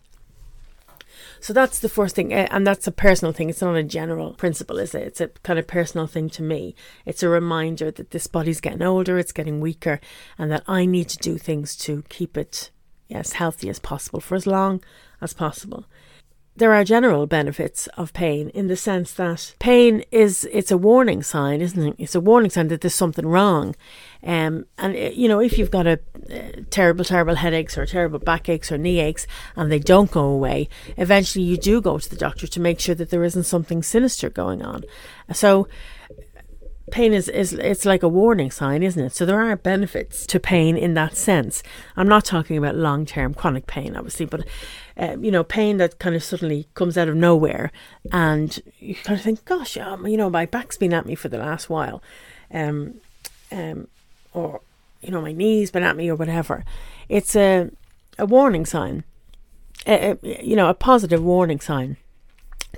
So 1.39 1.53
that's 1.53 1.77
the 1.77 1.89
first 1.89 2.15
thing, 2.15 2.33
eh, 2.33 2.47
and 2.49 2.65
that's 2.65 2.87
a 2.87 2.91
personal 2.91 3.31
thing. 3.31 3.51
It's 3.51 3.61
not 3.61 3.75
a 3.75 3.83
general 3.83 4.33
principle, 4.33 4.79
is 4.79 4.95
it? 4.95 5.03
It's 5.03 5.21
a 5.21 5.27
kind 5.43 5.59
of 5.59 5.67
personal 5.67 6.07
thing 6.07 6.27
to 6.31 6.41
me. 6.41 6.73
It's 7.05 7.21
a 7.21 7.29
reminder 7.29 7.91
that 7.91 8.09
this 8.09 8.25
body's 8.25 8.59
getting 8.59 8.81
older, 8.81 9.19
it's 9.19 9.31
getting 9.31 9.59
weaker, 9.59 9.99
and 10.39 10.51
that 10.51 10.63
I 10.67 10.87
need 10.87 11.07
to 11.09 11.19
do 11.19 11.37
things 11.37 11.75
to 11.77 12.03
keep 12.09 12.35
it 12.35 12.71
as 13.11 13.33
healthy 13.33 13.69
as 13.69 13.77
possible 13.77 14.19
for 14.19 14.33
as 14.33 14.47
long 14.47 14.83
as 15.21 15.33
possible 15.33 15.85
there 16.57 16.73
are 16.73 16.83
general 16.83 17.27
benefits 17.27 17.87
of 17.97 18.13
pain 18.13 18.49
in 18.49 18.67
the 18.67 18.77
sense 18.77 19.11
that 19.13 19.53
pain 19.59 20.03
is 20.11 20.47
it's 20.51 20.71
a 20.71 20.77
warning 20.77 21.21
sign, 21.21 21.61
isn't 21.61 21.83
it? 21.83 21.95
It's 21.97 22.15
a 22.15 22.21
warning 22.21 22.49
sign 22.49 22.69
that 22.69 22.81
there's 22.81 22.95
something 22.95 23.25
wrong. 23.25 23.75
Um, 24.23 24.65
and 24.77 24.95
eh, 24.95 25.11
you 25.13 25.27
know, 25.27 25.39
if 25.39 25.57
you've 25.57 25.71
got 25.71 25.85
a, 25.85 25.99
uh, 26.31 26.61
terrible, 26.69 27.03
terrible 27.03 27.35
headaches 27.35 27.77
or 27.77 27.85
terrible 27.85 28.19
backaches 28.19 28.71
or 28.71 28.77
knee 28.77 28.99
aches 28.99 29.27
and 29.55 29.71
they 29.71 29.79
don't 29.79 30.11
go 30.11 30.23
away, 30.23 30.69
eventually 30.97 31.43
you 31.43 31.57
do 31.57 31.81
go 31.81 31.97
to 31.97 32.09
the 32.09 32.15
doctor 32.15 32.47
to 32.47 32.59
make 32.59 32.79
sure 32.79 32.95
that 32.95 33.09
there 33.09 33.23
isn't 33.25 33.43
something 33.43 33.83
sinister 33.83 34.29
going 34.29 34.61
on. 34.61 34.83
So 35.33 35.67
pain 36.91 37.13
is, 37.13 37.27
is 37.29 37.53
it's 37.53 37.85
like 37.85 38.03
a 38.03 38.07
warning 38.07 38.51
sign, 38.51 38.83
isn't 38.83 39.03
it? 39.03 39.13
So 39.13 39.25
there 39.25 39.39
are 39.39 39.55
benefits 39.55 40.25
to 40.27 40.39
pain 40.39 40.77
in 40.77 40.93
that 40.93 41.17
sense. 41.17 41.63
I'm 41.95 42.07
not 42.07 42.25
talking 42.25 42.57
about 42.57 42.75
long 42.75 43.05
term 43.05 43.33
chronic 43.33 43.67
pain, 43.67 43.95
obviously, 43.95 44.25
but 44.25 44.45
um, 44.97 45.23
you 45.23 45.31
know, 45.31 45.43
pain 45.43 45.77
that 45.77 45.99
kind 45.99 46.15
of 46.15 46.23
suddenly 46.23 46.67
comes 46.73 46.97
out 46.97 47.07
of 47.07 47.15
nowhere, 47.15 47.71
and 48.11 48.59
you 48.79 48.95
kind 48.95 49.19
of 49.19 49.23
think, 49.23 49.43
"Gosh, 49.45 49.77
um, 49.77 50.05
you 50.07 50.17
know, 50.17 50.29
my 50.29 50.45
back's 50.45 50.77
been 50.77 50.93
at 50.93 51.05
me 51.05 51.15
for 51.15 51.27
the 51.27 51.39
last 51.39 51.69
while," 51.69 52.01
um, 52.51 52.95
um, 53.51 53.87
or 54.33 54.61
you 55.01 55.11
know, 55.11 55.21
my 55.21 55.33
knee's 55.33 55.71
been 55.71 55.83
at 55.83 55.97
me, 55.97 56.09
or 56.09 56.15
whatever. 56.15 56.63
It's 57.09 57.35
a 57.35 57.71
a 58.17 58.25
warning 58.25 58.65
sign, 58.65 59.03
a, 59.87 60.11
a, 60.11 60.43
you 60.43 60.55
know, 60.55 60.69
a 60.69 60.73
positive 60.73 61.23
warning 61.23 61.59
sign 61.59 61.97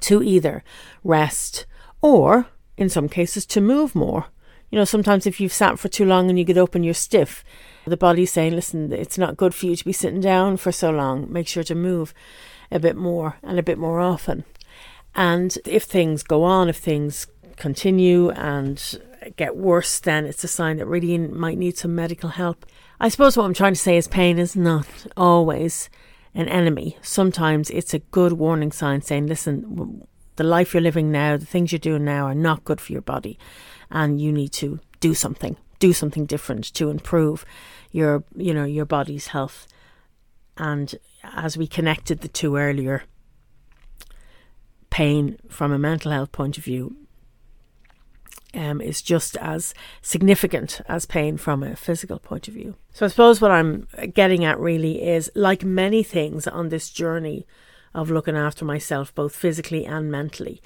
to 0.01 0.23
either 0.23 0.63
rest 1.03 1.65
or 2.01 2.47
in 2.77 2.89
some 2.89 3.09
cases, 3.09 3.45
to 3.47 3.61
move 3.61 3.95
more. 3.95 4.27
You 4.69 4.77
know, 4.77 4.85
sometimes 4.85 5.25
if 5.25 5.39
you've 5.39 5.53
sat 5.53 5.79
for 5.79 5.87
too 5.87 6.05
long 6.05 6.29
and 6.29 6.37
you 6.37 6.45
get 6.45 6.57
up 6.57 6.75
and 6.75 6.83
you're 6.83 6.93
stiff, 6.93 7.43
the 7.85 7.97
body's 7.97 8.31
saying, 8.31 8.53
listen, 8.53 8.91
it's 8.91 9.17
not 9.17 9.37
good 9.37 9.55
for 9.55 9.65
you 9.65 9.75
to 9.75 9.85
be 9.85 9.93
sitting 9.93 10.19
down 10.19 10.57
for 10.57 10.71
so 10.71 10.91
long. 10.91 11.31
Make 11.31 11.47
sure 11.47 11.63
to 11.63 11.75
move 11.75 12.13
a 12.69 12.79
bit 12.79 12.97
more 12.97 13.37
and 13.43 13.57
a 13.57 13.63
bit 13.63 13.77
more 13.77 13.99
often. 13.99 14.43
And 15.15 15.57
if 15.65 15.83
things 15.83 16.21
go 16.21 16.43
on, 16.43 16.69
if 16.69 16.77
things 16.77 17.27
continue 17.55 18.29
and 18.31 18.99
get 19.35 19.55
worse, 19.55 19.99
then 19.99 20.25
it's 20.25 20.43
a 20.43 20.47
sign 20.47 20.77
that 20.77 20.85
really 20.85 21.17
might 21.17 21.57
need 21.57 21.77
some 21.77 21.95
medical 21.95 22.29
help. 22.29 22.65
I 22.99 23.09
suppose 23.09 23.37
what 23.37 23.45
I'm 23.45 23.53
trying 23.53 23.73
to 23.73 23.79
say 23.79 23.97
is 23.97 24.07
pain 24.07 24.37
is 24.37 24.55
not 24.55 24.87
always 25.15 25.89
an 26.35 26.47
enemy. 26.49 26.97
Sometimes 27.01 27.69
it's 27.69 27.93
a 27.93 27.99
good 27.99 28.33
warning 28.33 28.71
sign 28.71 29.01
saying, 29.01 29.27
listen, 29.27 30.05
the 30.37 30.43
life 30.43 30.73
you're 30.73 30.81
living 30.81 31.11
now, 31.11 31.37
the 31.37 31.45
things 31.45 31.71
you're 31.71 31.79
doing 31.79 32.05
now 32.05 32.25
are 32.25 32.35
not 32.35 32.63
good 32.63 32.81
for 32.81 32.93
your 32.93 33.01
body, 33.01 33.37
and 33.91 34.21
you 34.21 34.31
need 34.31 34.53
to 34.53 34.79
do 34.99 35.13
something, 35.13 35.57
do 35.79 35.93
something 35.93 36.25
different 36.25 36.73
to 36.73 36.89
improve 36.89 37.45
your, 37.91 38.23
you 38.35 38.53
know, 38.53 38.65
your 38.65 38.85
body's 38.85 39.27
health. 39.27 39.67
And 40.57 40.95
as 41.23 41.57
we 41.57 41.67
connected 41.67 42.21
the 42.21 42.27
two 42.27 42.55
earlier, 42.55 43.03
pain 44.89 45.37
from 45.49 45.71
a 45.71 45.77
mental 45.77 46.11
health 46.11 46.31
point 46.31 46.57
of 46.57 46.63
view 46.63 46.95
um, 48.53 48.81
is 48.81 49.01
just 49.01 49.37
as 49.37 49.73
significant 50.01 50.81
as 50.87 51.05
pain 51.05 51.37
from 51.37 51.63
a 51.63 51.75
physical 51.75 52.19
point 52.19 52.47
of 52.47 52.53
view. 52.53 52.75
So 52.93 53.05
I 53.05 53.09
suppose 53.09 53.39
what 53.39 53.51
I'm 53.51 53.87
getting 54.13 54.43
at 54.45 54.59
really 54.59 55.03
is 55.03 55.31
like 55.35 55.63
many 55.63 56.01
things 56.03 56.47
on 56.47 56.69
this 56.69 56.89
journey 56.89 57.45
of 57.97 58.11
looking 58.11 58.37
after 58.37 58.63
myself, 58.63 59.13
both 59.15 59.35
physically 59.35 59.83
and 59.83 60.11
mentally. 60.11 60.61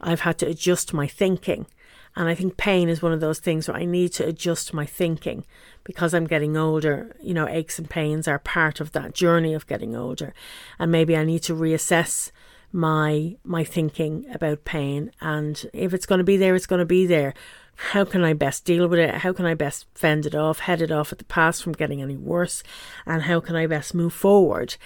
I've 0.00 0.20
had 0.20 0.38
to 0.38 0.46
adjust 0.46 0.94
my 0.94 1.08
thinking. 1.08 1.66
And 2.14 2.28
I 2.28 2.34
think 2.34 2.56
pain 2.56 2.88
is 2.88 3.02
one 3.02 3.12
of 3.12 3.20
those 3.20 3.40
things 3.40 3.68
where 3.68 3.76
I 3.76 3.84
need 3.84 4.12
to 4.14 4.26
adjust 4.26 4.72
my 4.72 4.86
thinking 4.86 5.44
because 5.84 6.14
I'm 6.14 6.26
getting 6.26 6.56
older. 6.56 7.14
You 7.20 7.34
know, 7.34 7.48
aches 7.48 7.78
and 7.78 7.90
pains 7.90 8.28
are 8.28 8.38
part 8.38 8.80
of 8.80 8.92
that 8.92 9.14
journey 9.14 9.52
of 9.52 9.66
getting 9.66 9.96
older. 9.96 10.32
And 10.78 10.92
maybe 10.92 11.16
I 11.16 11.24
need 11.24 11.42
to 11.42 11.54
reassess 11.54 12.30
my 12.72 13.36
my 13.44 13.64
thinking 13.64 14.26
about 14.34 14.64
pain 14.64 15.10
and 15.20 15.70
if 15.72 15.94
it's 15.94 16.04
going 16.04 16.18
to 16.18 16.24
be 16.24 16.36
there 16.36 16.56
it's 16.56 16.66
going 16.66 16.80
to 16.80 16.84
be 16.84 17.06
there 17.06 17.32
how 17.76 18.04
can 18.04 18.24
I 18.24 18.32
best 18.32 18.64
deal 18.64 18.88
with 18.88 18.98
it? 18.98 19.16
How 19.16 19.32
can 19.32 19.44
I 19.44 19.54
best 19.54 19.86
fend 19.94 20.26
it 20.26 20.34
off, 20.34 20.60
head 20.60 20.80
it 20.80 20.90
off 20.90 21.12
at 21.12 21.18
the 21.18 21.24
past 21.24 21.62
from 21.62 21.74
getting 21.74 22.00
any 22.00 22.16
worse? 22.16 22.62
And 23.04 23.22
how 23.22 23.40
can 23.40 23.54
I 23.54 23.66
best 23.66 23.94
move 23.94 24.14
forward 24.14 24.76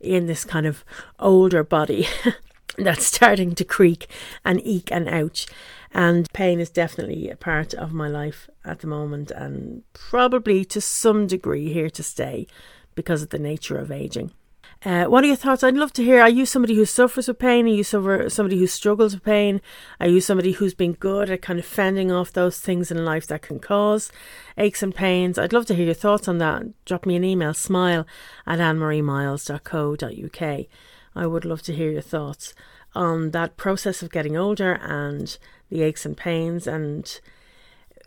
in 0.00 0.26
this 0.26 0.44
kind 0.44 0.66
of 0.66 0.84
older 1.18 1.62
body 1.62 2.06
that's 2.78 3.06
starting 3.06 3.54
to 3.54 3.64
creak 3.64 4.08
and 4.44 4.60
eke 4.64 4.92
and 4.92 5.08
ouch. 5.08 5.46
And 5.92 6.30
pain 6.32 6.60
is 6.60 6.70
definitely 6.70 7.30
a 7.30 7.36
part 7.36 7.74
of 7.74 7.92
my 7.92 8.08
life 8.08 8.48
at 8.64 8.80
the 8.80 8.86
moment 8.86 9.30
and 9.30 9.82
probably 9.94 10.64
to 10.66 10.80
some 10.80 11.26
degree 11.26 11.72
here 11.72 11.90
to 11.90 12.02
stay 12.02 12.46
because 12.94 13.22
of 13.22 13.30
the 13.30 13.38
nature 13.38 13.78
of 13.78 13.90
aging. 13.90 14.32
Uh, 14.84 15.06
what 15.06 15.24
are 15.24 15.26
your 15.26 15.34
thoughts? 15.34 15.64
I'd 15.64 15.74
love 15.74 15.92
to 15.94 16.04
hear. 16.04 16.20
Are 16.20 16.28
you 16.28 16.46
somebody 16.46 16.76
who 16.76 16.84
suffers 16.84 17.26
with 17.26 17.40
pain? 17.40 17.66
Are 17.66 17.70
you 17.70 17.82
somebody 17.82 18.58
who 18.58 18.68
struggles 18.68 19.12
with 19.12 19.24
pain? 19.24 19.60
Are 19.98 20.06
you 20.06 20.20
somebody 20.20 20.52
who's 20.52 20.74
been 20.74 20.92
good 20.92 21.30
at 21.30 21.42
kind 21.42 21.58
of 21.58 21.64
fending 21.64 22.12
off 22.12 22.32
those 22.32 22.60
things 22.60 22.92
in 22.92 23.04
life 23.04 23.26
that 23.26 23.42
can 23.42 23.58
cause 23.58 24.12
aches 24.56 24.80
and 24.80 24.94
pains? 24.94 25.36
I'd 25.36 25.52
love 25.52 25.66
to 25.66 25.74
hear 25.74 25.86
your 25.86 25.94
thoughts 25.94 26.28
on 26.28 26.38
that. 26.38 26.62
Drop 26.84 27.06
me 27.06 27.16
an 27.16 27.24
email, 27.24 27.54
smile 27.54 28.06
at 28.46 28.60
annemariemiles.co.uk. 28.60 30.66
I 31.16 31.26
would 31.26 31.44
love 31.44 31.62
to 31.62 31.74
hear 31.74 31.90
your 31.90 32.00
thoughts 32.00 32.54
on 32.94 33.32
that 33.32 33.56
process 33.56 34.00
of 34.00 34.12
getting 34.12 34.36
older 34.36 34.74
and 34.74 35.36
the 35.70 35.82
aches 35.82 36.06
and 36.06 36.16
pains 36.16 36.68
and 36.68 37.20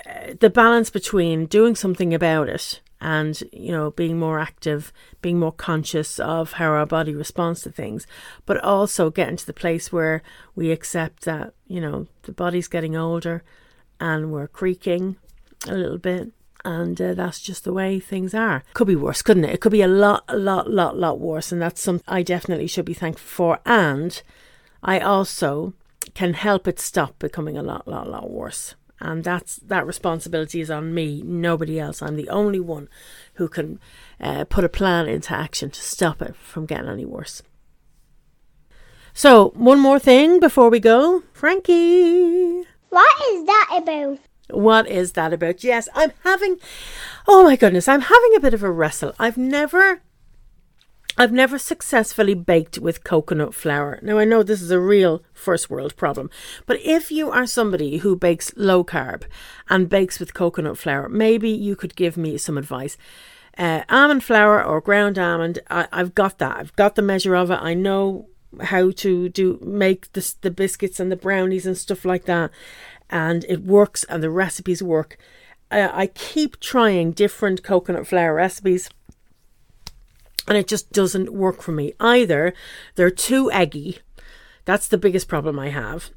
uh, 0.05 0.35
the 0.39 0.49
balance 0.49 0.89
between 0.89 1.47
doing 1.47 1.75
something 1.75 2.13
about 2.13 2.47
it 2.47 2.79
and 3.01 3.41
you 3.51 3.71
know 3.71 3.91
being 3.91 4.17
more 4.17 4.39
active 4.39 4.93
being 5.21 5.39
more 5.39 5.51
conscious 5.51 6.19
of 6.19 6.53
how 6.53 6.67
our 6.67 6.85
body 6.85 7.13
responds 7.13 7.61
to 7.61 7.71
things. 7.71 8.07
But 8.45 8.63
also 8.63 9.09
getting 9.09 9.37
to 9.37 9.45
the 9.45 9.53
place 9.53 9.91
where 9.91 10.21
we 10.55 10.71
accept 10.71 11.25
that 11.25 11.53
you 11.67 11.81
know 11.81 12.07
the 12.23 12.31
body's 12.31 12.67
getting 12.67 12.95
older 12.95 13.43
and 13.99 14.31
we're 14.31 14.47
creaking 14.47 15.17
a 15.67 15.73
little 15.73 15.97
bit 15.97 16.31
and 16.63 17.01
uh, 17.01 17.15
that's 17.15 17.41
just 17.41 17.63
the 17.63 17.73
way 17.73 17.99
things 17.99 18.35
are. 18.35 18.63
Could 18.73 18.87
be 18.87 18.95
worse 18.95 19.21
couldn't 19.21 19.45
it? 19.45 19.55
It 19.55 19.61
could 19.61 19.71
be 19.71 19.81
a 19.81 19.87
lot 19.87 20.23
a 20.27 20.37
lot 20.37 20.69
lot 20.69 20.97
lot 20.97 21.19
worse 21.19 21.51
and 21.51 21.61
that's 21.61 21.81
something 21.81 22.05
i 22.07 22.21
definitely 22.21 22.67
should 22.67 22.85
be 22.85 22.93
thankful 22.93 23.27
for. 23.27 23.59
And 23.65 24.21
i 24.83 24.99
also 24.99 25.73
can 26.13 26.33
help 26.33 26.67
it 26.67 26.79
stop 26.79 27.17
becoming 27.19 27.57
a 27.57 27.63
lot 27.63 27.87
lot 27.87 28.09
lot 28.09 28.29
worse 28.29 28.75
and 29.01 29.23
that's 29.23 29.57
that 29.57 29.85
responsibility 29.85 30.61
is 30.61 30.71
on 30.71 30.93
me 30.93 31.21
nobody 31.23 31.79
else. 31.79 32.01
I'm 32.01 32.15
the 32.15 32.29
only 32.29 32.59
one 32.59 32.87
who 33.35 33.47
can 33.47 33.79
uh, 34.19 34.45
put 34.45 34.63
a 34.63 34.69
plan 34.69 35.07
into 35.07 35.33
action 35.33 35.69
to 35.71 35.81
stop 35.81 36.21
it 36.21 36.35
from 36.35 36.65
getting 36.65 36.89
any 36.89 37.05
worse. 37.05 37.41
So 39.13 39.49
one 39.55 39.79
more 39.79 39.99
thing 39.99 40.39
before 40.39 40.69
we 40.69 40.79
go. 40.79 41.23
Frankie! 41.33 42.63
What 42.89 43.21
is 43.31 43.45
that 43.45 43.79
about? 43.81 44.19
What 44.49 44.87
is 44.87 45.13
that 45.13 45.33
about? 45.33 45.63
Yes 45.63 45.87
i'm 45.95 46.11
having 46.23 46.57
oh 47.27 47.43
my 47.43 47.55
goodness 47.55 47.87
i'm 47.87 48.01
having 48.01 48.35
a 48.35 48.39
bit 48.39 48.53
of 48.53 48.63
a 48.63 48.71
wrestle. 48.71 49.13
I've 49.17 49.37
never 49.37 50.01
I've 51.17 51.31
never 51.31 51.59
successfully 51.59 52.33
baked 52.33 52.79
with 52.79 53.03
coconut 53.03 53.53
flour. 53.53 53.99
Now, 54.01 54.17
I 54.17 54.25
know 54.25 54.43
this 54.43 54.61
is 54.61 54.71
a 54.71 54.79
real 54.79 55.23
first 55.33 55.69
world 55.69 55.95
problem, 55.97 56.29
but 56.65 56.79
if 56.83 57.11
you 57.11 57.29
are 57.29 57.45
somebody 57.45 57.97
who 57.97 58.15
bakes 58.15 58.53
low 58.55 58.83
carb 58.83 59.23
and 59.69 59.89
bakes 59.89 60.19
with 60.19 60.33
coconut 60.33 60.77
flour, 60.77 61.09
maybe 61.09 61.49
you 61.49 61.75
could 61.75 61.95
give 61.95 62.15
me 62.15 62.37
some 62.37 62.57
advice. 62.57 62.97
Uh, 63.57 63.83
almond 63.89 64.23
flour 64.23 64.63
or 64.63 64.79
ground 64.79 65.19
almond, 65.19 65.59
I, 65.69 65.87
have 65.91 66.15
got 66.15 66.39
that. 66.39 66.57
I've 66.57 66.75
got 66.75 66.95
the 66.95 67.01
measure 67.01 67.35
of 67.35 67.51
it. 67.51 67.59
I 67.61 67.73
know 67.73 68.29
how 68.61 68.91
to 68.91 69.29
do 69.29 69.59
make 69.61 70.11
the, 70.13 70.33
the 70.41 70.51
biscuits 70.51 70.99
and 70.99 71.11
the 71.11 71.17
brownies 71.17 71.65
and 71.65 71.77
stuff 71.77 72.05
like 72.05 72.25
that. 72.25 72.51
and 73.09 73.45
it 73.49 73.63
works 73.63 74.05
and 74.05 74.23
the 74.23 74.29
recipes 74.29 74.81
work. 74.81 75.17
I, 75.69 76.03
I 76.03 76.07
keep 76.07 76.59
trying 76.59 77.11
different 77.11 77.63
coconut 77.63 78.07
flour 78.07 78.33
recipes 78.35 78.89
and 80.47 80.57
it 80.57 80.67
just 80.67 80.91
doesn't 80.91 81.33
work 81.33 81.61
for 81.61 81.71
me. 81.71 81.93
Either 81.99 82.53
they're 82.95 83.11
too 83.11 83.51
eggy, 83.51 83.99
that's 84.65 84.87
the 84.87 84.97
biggest 84.97 85.27
problem 85.27 85.59
I 85.59 85.69
have. 85.69 86.11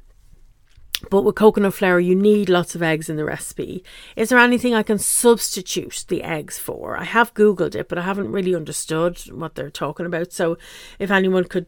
But 1.09 1.23
with 1.23 1.35
coconut 1.35 1.73
flour, 1.73 1.99
you 1.99 2.15
need 2.15 2.47
lots 2.49 2.73
of 2.73 2.81
eggs 2.81 3.09
in 3.09 3.17
the 3.17 3.25
recipe. 3.25 3.83
Is 4.15 4.29
there 4.29 4.39
anything 4.39 4.73
I 4.73 4.81
can 4.81 4.97
substitute 4.97 6.05
the 6.07 6.23
eggs 6.23 6.57
for? 6.57 6.97
I 6.97 7.03
have 7.03 7.33
Googled 7.33 7.75
it, 7.75 7.89
but 7.89 7.97
I 7.97 8.03
haven't 8.03 8.31
really 8.31 8.55
understood 8.55 9.19
what 9.31 9.55
they're 9.55 9.69
talking 9.69 10.05
about. 10.05 10.31
So 10.31 10.57
if 10.97 11.11
anyone 11.11 11.43
could 11.43 11.65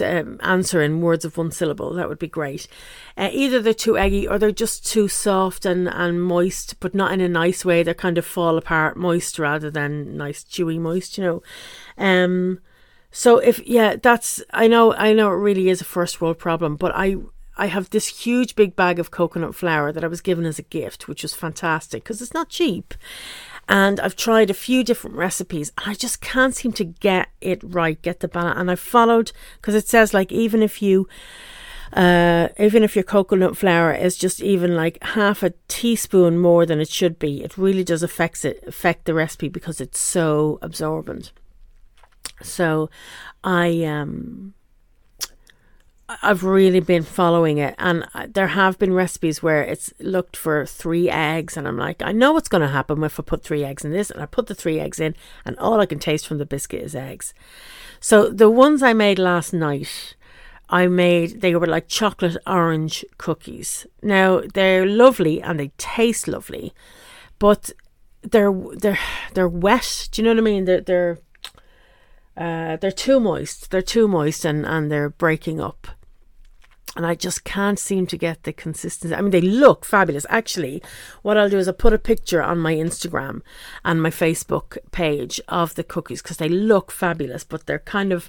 um, 0.00 0.38
answer 0.42 0.82
in 0.82 1.00
words 1.00 1.24
of 1.24 1.36
one 1.36 1.50
syllable, 1.50 1.92
that 1.94 2.08
would 2.08 2.18
be 2.18 2.28
great. 2.28 2.68
Uh, 3.16 3.30
either 3.32 3.60
they're 3.60 3.74
too 3.74 3.98
eggy 3.98 4.26
or 4.26 4.38
they're 4.38 4.50
just 4.50 4.86
too 4.86 5.08
soft 5.08 5.64
and, 5.64 5.88
and 5.88 6.22
moist, 6.22 6.78
but 6.80 6.94
not 6.94 7.12
in 7.12 7.20
a 7.20 7.28
nice 7.28 7.64
way. 7.64 7.82
They 7.82 7.94
kind 7.94 8.18
of 8.18 8.26
fall 8.26 8.58
apart 8.58 8.96
moist 8.96 9.38
rather 9.38 9.70
than 9.70 10.16
nice 10.16 10.44
chewy 10.44 10.78
moist, 10.78 11.18
you 11.18 11.24
know. 11.24 11.42
Um, 11.98 12.60
so 13.10 13.38
if 13.38 13.64
yeah, 13.66 13.96
that's 13.96 14.42
I 14.52 14.66
know 14.68 14.94
I 14.94 15.12
know 15.12 15.30
it 15.30 15.36
really 15.36 15.68
is 15.68 15.82
a 15.82 15.84
first 15.84 16.20
world 16.20 16.38
problem, 16.38 16.76
but 16.76 16.92
I 16.94 17.16
I 17.56 17.66
have 17.66 17.90
this 17.90 18.24
huge 18.24 18.56
big 18.56 18.74
bag 18.74 18.98
of 18.98 19.10
coconut 19.10 19.54
flour 19.54 19.92
that 19.92 20.02
I 20.02 20.08
was 20.08 20.22
given 20.22 20.46
as 20.46 20.58
a 20.58 20.62
gift, 20.62 21.06
which 21.06 21.22
was 21.22 21.34
fantastic 21.34 22.02
because 22.02 22.22
it's 22.22 22.32
not 22.32 22.48
cheap. 22.48 22.94
And 23.68 24.00
I've 24.00 24.16
tried 24.16 24.50
a 24.50 24.54
few 24.54 24.84
different 24.84 25.16
recipes. 25.16 25.72
I 25.78 25.94
just 25.94 26.20
can't 26.20 26.54
seem 26.54 26.72
to 26.72 26.84
get 26.84 27.28
it 27.40 27.60
right, 27.62 28.00
get 28.02 28.20
the 28.20 28.28
balance. 28.28 28.58
And 28.58 28.70
I 28.70 28.74
followed 28.74 29.32
because 29.56 29.74
it 29.74 29.88
says 29.88 30.12
like 30.12 30.32
even 30.32 30.62
if 30.62 30.82
you 30.82 31.08
uh, 31.92 32.48
even 32.58 32.82
if 32.82 32.96
your 32.96 33.02
coconut 33.02 33.56
flour 33.56 33.92
is 33.92 34.16
just 34.16 34.40
even 34.40 34.74
like 34.74 35.02
half 35.02 35.42
a 35.42 35.52
teaspoon 35.68 36.38
more 36.38 36.64
than 36.64 36.80
it 36.80 36.88
should 36.88 37.18
be, 37.18 37.42
it 37.44 37.58
really 37.58 37.84
does 37.84 38.02
affect 38.02 38.44
it 38.44 38.62
affect 38.66 39.04
the 39.04 39.14
recipe 39.14 39.48
because 39.48 39.80
it's 39.80 39.98
so 39.98 40.58
absorbent. 40.62 41.32
So 42.42 42.90
I 43.44 43.84
um 43.84 44.54
I've 46.20 46.44
really 46.44 46.80
been 46.80 47.02
following 47.02 47.58
it, 47.58 47.74
and 47.78 48.06
there 48.28 48.48
have 48.48 48.78
been 48.78 48.92
recipes 48.92 49.42
where 49.42 49.62
it's 49.62 49.92
looked 50.00 50.36
for 50.36 50.66
three 50.66 51.08
eggs, 51.08 51.56
and 51.56 51.66
I'm 51.66 51.78
like, 51.78 52.02
I 52.02 52.12
know 52.12 52.32
what's 52.32 52.48
going 52.48 52.62
to 52.62 52.68
happen 52.68 53.02
if 53.04 53.18
I 53.18 53.22
put 53.22 53.42
three 53.42 53.64
eggs 53.64 53.84
in 53.84 53.92
this, 53.92 54.10
and 54.10 54.22
I 54.22 54.26
put 54.26 54.46
the 54.46 54.54
three 54.54 54.78
eggs 54.80 55.00
in, 55.00 55.14
and 55.44 55.58
all 55.58 55.80
I 55.80 55.86
can 55.86 55.98
taste 55.98 56.26
from 56.26 56.38
the 56.38 56.46
biscuit 56.46 56.82
is 56.82 56.94
eggs. 56.94 57.32
So 58.00 58.28
the 58.28 58.50
ones 58.50 58.82
I 58.82 58.92
made 58.92 59.18
last 59.18 59.52
night, 59.52 60.16
I 60.68 60.88
made 60.88 61.40
they 61.40 61.54
were 61.54 61.66
like 61.66 61.86
chocolate 61.86 62.36
orange 62.46 63.04
cookies. 63.18 63.86
Now 64.02 64.42
they're 64.54 64.86
lovely 64.86 65.40
and 65.40 65.60
they 65.60 65.70
taste 65.78 66.26
lovely, 66.26 66.72
but 67.38 67.70
they're 68.22 68.52
they're 68.52 68.98
they're 69.34 69.48
wet. 69.48 70.08
Do 70.10 70.20
you 70.20 70.24
know 70.24 70.32
what 70.32 70.38
I 70.38 70.50
mean? 70.50 70.64
They're 70.64 70.80
they're 70.80 71.18
uh, 72.36 72.76
they're 72.76 72.90
too 72.90 73.20
moist. 73.20 73.70
They're 73.70 73.82
too 73.82 74.08
moist 74.08 74.44
and, 74.44 74.66
and 74.66 74.90
they're 74.90 75.10
breaking 75.10 75.60
up. 75.60 75.86
And 76.94 77.06
I 77.06 77.14
just 77.14 77.44
can't 77.44 77.78
seem 77.78 78.06
to 78.08 78.18
get 78.18 78.42
the 78.42 78.52
consistency. 78.52 79.14
I 79.14 79.22
mean, 79.22 79.30
they 79.30 79.40
look 79.40 79.84
fabulous. 79.84 80.26
Actually, 80.28 80.82
what 81.22 81.38
I'll 81.38 81.48
do 81.48 81.58
is 81.58 81.66
I'll 81.66 81.74
put 81.74 81.94
a 81.94 81.98
picture 81.98 82.42
on 82.42 82.58
my 82.58 82.74
Instagram 82.74 83.40
and 83.82 84.02
my 84.02 84.10
Facebook 84.10 84.76
page 84.90 85.40
of 85.48 85.74
the 85.74 85.84
cookies 85.84 86.20
because 86.20 86.36
they 86.36 86.50
look 86.50 86.90
fabulous, 86.90 87.44
but 87.44 87.66
they're 87.66 87.78
kind 87.78 88.12
of, 88.12 88.28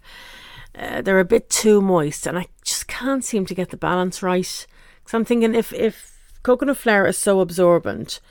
uh, 0.75 1.01
they're 1.01 1.19
a 1.19 1.25
bit 1.25 1.49
too 1.49 1.81
moist. 1.81 2.25
And 2.25 2.37
I 2.37 2.47
just 2.63 2.87
can't 2.87 3.25
seem 3.25 3.45
to 3.47 3.55
get 3.55 3.69
the 3.69 3.77
balance 3.77 4.23
right. 4.23 4.65
Because 5.03 5.13
I'm 5.13 5.25
thinking 5.25 5.55
if, 5.55 5.73
if 5.73 6.17
coconut 6.41 6.77
flour 6.77 7.07
is 7.07 7.17
so 7.17 7.41
absorbent, 7.41 8.21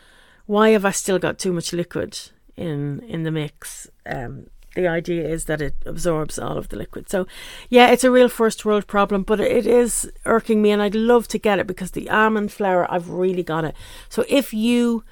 why 0.47 0.71
have 0.71 0.85
I 0.85 0.91
still 0.93 1.19
got 1.19 1.39
too 1.39 1.53
much 1.53 1.73
liquid 1.73 2.19
in 2.57 3.01
in 3.01 3.23
the 3.23 3.31
mix? 3.31 3.89
Um, 4.07 4.47
the 4.75 4.89
idea 4.89 5.27
is 5.29 5.45
that 5.47 5.61
it 5.61 5.75
absorbs 5.85 6.39
all 6.39 6.57
of 6.57 6.69
the 6.69 6.77
liquid. 6.77 7.11
So, 7.11 7.27
yeah, 7.69 7.91
it's 7.91 8.05
a 8.05 8.11
real 8.11 8.29
first 8.29 8.65
world 8.65 8.87
problem, 8.87 9.23
but 9.23 9.41
it 9.41 9.67
is 9.67 10.11
irking 10.25 10.63
me, 10.63 10.71
and 10.71 10.83
I'd 10.83 10.95
love 10.95 11.29
to 11.29 11.39
get 11.39 11.59
it 11.59 11.67
because 11.67 11.91
the 11.91 12.09
almond 12.09 12.53
flour, 12.53 12.91
I've 12.91 13.11
really 13.11 13.43
got 13.43 13.65
it. 13.65 13.75
So, 14.09 14.25
if 14.29 14.55
you 14.55 15.05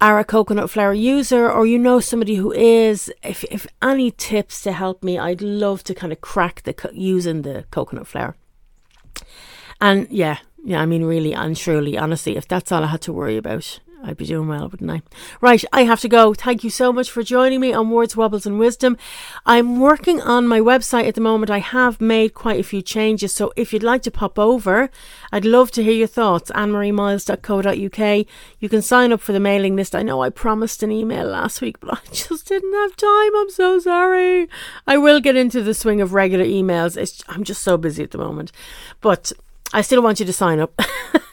are 0.00 0.18
a 0.18 0.24
coconut 0.24 0.70
flour 0.70 0.94
user 0.94 1.50
or 1.50 1.66
you 1.66 1.78
know 1.78 2.00
somebody 2.00 2.36
who 2.36 2.52
is, 2.52 3.12
if, 3.22 3.44
if 3.44 3.66
any 3.82 4.10
tips 4.10 4.62
to 4.62 4.72
help 4.72 5.02
me, 5.02 5.18
I'd 5.18 5.42
love 5.42 5.84
to 5.84 5.94
kind 5.94 6.12
of 6.12 6.20
crack 6.20 6.62
the 6.62 6.90
using 6.92 7.42
the 7.42 7.64
coconut 7.70 8.06
flour. 8.06 8.34
And 9.80 10.08
yeah, 10.10 10.38
yeah, 10.64 10.80
I 10.80 10.86
mean, 10.86 11.04
really 11.04 11.34
and 11.34 11.56
truly, 11.56 11.96
honestly, 11.96 12.36
if 12.36 12.48
that's 12.48 12.72
all 12.72 12.82
I 12.82 12.88
had 12.88 13.02
to 13.02 13.12
worry 13.12 13.36
about, 13.36 13.80
I'd 14.02 14.16
be 14.16 14.24
doing 14.24 14.48
well, 14.48 14.68
wouldn't 14.68 14.90
I? 14.90 15.02
Right, 15.40 15.62
I 15.72 15.84
have 15.84 16.00
to 16.00 16.08
go. 16.08 16.32
Thank 16.32 16.64
you 16.64 16.70
so 16.70 16.92
much 16.92 17.10
for 17.10 17.22
joining 17.22 17.60
me 17.60 17.72
on 17.72 17.90
Words, 17.90 18.16
Wobbles 18.16 18.46
and 18.46 18.58
Wisdom. 18.58 18.96
I'm 19.44 19.78
working 19.78 20.20
on 20.22 20.48
my 20.48 20.60
website 20.60 21.06
at 21.06 21.14
the 21.14 21.20
moment. 21.20 21.50
I 21.50 21.58
have 21.58 22.00
made 22.00 22.32
quite 22.32 22.58
a 22.58 22.64
few 22.64 22.80
changes, 22.80 23.34
so 23.34 23.52
if 23.56 23.72
you'd 23.72 23.82
like 23.82 24.02
to 24.02 24.10
pop 24.10 24.38
over, 24.38 24.90
I'd 25.30 25.44
love 25.44 25.70
to 25.72 25.82
hear 25.82 25.92
your 25.92 26.06
thoughts. 26.06 26.50
AnneMarieMiles.co.uk. 26.52 28.26
You 28.58 28.68
can 28.68 28.82
sign 28.82 29.12
up 29.12 29.20
for 29.20 29.32
the 29.32 29.40
mailing 29.40 29.76
list. 29.76 29.94
I 29.94 30.02
know 30.02 30.22
I 30.22 30.30
promised 30.30 30.82
an 30.82 30.90
email 30.90 31.26
last 31.26 31.60
week, 31.60 31.78
but 31.80 31.94
I 31.94 32.00
just 32.12 32.48
didn't 32.48 32.72
have 32.72 32.96
time. 32.96 33.36
I'm 33.36 33.50
so 33.50 33.78
sorry. 33.78 34.48
I 34.86 34.96
will 34.96 35.20
get 35.20 35.36
into 35.36 35.62
the 35.62 35.74
swing 35.74 36.00
of 36.00 36.14
regular 36.14 36.44
emails. 36.44 36.96
It's, 36.96 37.22
I'm 37.28 37.44
just 37.44 37.62
so 37.62 37.76
busy 37.76 38.02
at 38.02 38.12
the 38.12 38.18
moment. 38.18 38.50
But 39.00 39.32
I 39.72 39.82
still 39.82 40.02
want 40.02 40.20
you 40.20 40.26
to 40.26 40.32
sign 40.32 40.58
up. 40.58 40.78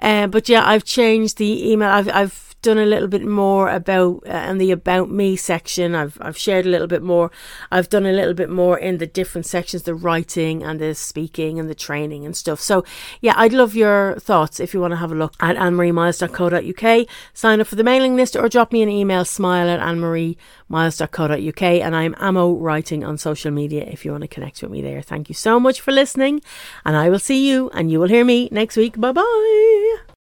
Uh, 0.00 0.26
but 0.26 0.48
yeah, 0.48 0.62
I've 0.68 0.84
changed 0.84 1.38
the 1.38 1.70
email. 1.70 1.88
I've 1.88 2.08
I've 2.08 2.43
done 2.64 2.78
a 2.78 2.86
little 2.86 3.06
bit 3.06 3.24
more 3.24 3.68
about 3.68 4.24
uh, 4.26 4.48
in 4.50 4.58
the 4.58 4.72
about 4.72 5.10
me 5.10 5.36
section. 5.36 5.94
I've 5.94 6.18
I've 6.20 6.36
shared 6.36 6.66
a 6.66 6.68
little 6.68 6.88
bit 6.88 7.02
more. 7.02 7.30
I've 7.70 7.88
done 7.88 8.06
a 8.06 8.12
little 8.12 8.34
bit 8.34 8.50
more 8.50 8.76
in 8.78 8.98
the 8.98 9.06
different 9.06 9.46
sections, 9.46 9.84
the 9.84 9.94
writing 9.94 10.64
and 10.64 10.80
the 10.80 10.94
speaking 10.94 11.60
and 11.60 11.70
the 11.70 11.74
training 11.74 12.24
and 12.24 12.36
stuff. 12.36 12.60
So 12.60 12.84
yeah, 13.20 13.34
I'd 13.36 13.52
love 13.52 13.76
your 13.76 14.16
thoughts 14.18 14.58
if 14.58 14.74
you 14.74 14.80
want 14.80 14.92
to 14.92 14.96
have 14.96 15.12
a 15.12 15.14
look 15.14 15.34
at 15.40 15.56
annemariemiles.co.uk. 15.56 17.06
Sign 17.34 17.60
up 17.60 17.66
for 17.66 17.76
the 17.76 17.84
mailing 17.84 18.16
list 18.16 18.34
or 18.34 18.48
drop 18.48 18.72
me 18.72 18.82
an 18.82 18.88
email 18.88 19.24
smile 19.24 19.68
at 19.68 19.80
annemariemiles.co.uk 19.80 21.62
and 21.62 21.94
I'm 21.94 22.14
Amo 22.18 22.54
writing 22.54 23.04
on 23.04 23.18
social 23.18 23.50
media 23.50 23.84
if 23.84 24.04
you 24.04 24.10
want 24.10 24.22
to 24.22 24.28
connect 24.28 24.62
with 24.62 24.70
me 24.70 24.80
there. 24.80 25.02
Thank 25.02 25.28
you 25.28 25.34
so 25.34 25.60
much 25.60 25.80
for 25.80 25.92
listening 25.92 26.40
and 26.84 26.96
I 26.96 27.10
will 27.10 27.18
see 27.18 27.48
you 27.48 27.70
and 27.70 27.90
you 27.90 28.00
will 28.00 28.08
hear 28.08 28.24
me 28.24 28.48
next 28.50 28.76
week. 28.76 28.98
Bye 28.98 29.12
bye. 29.12 30.13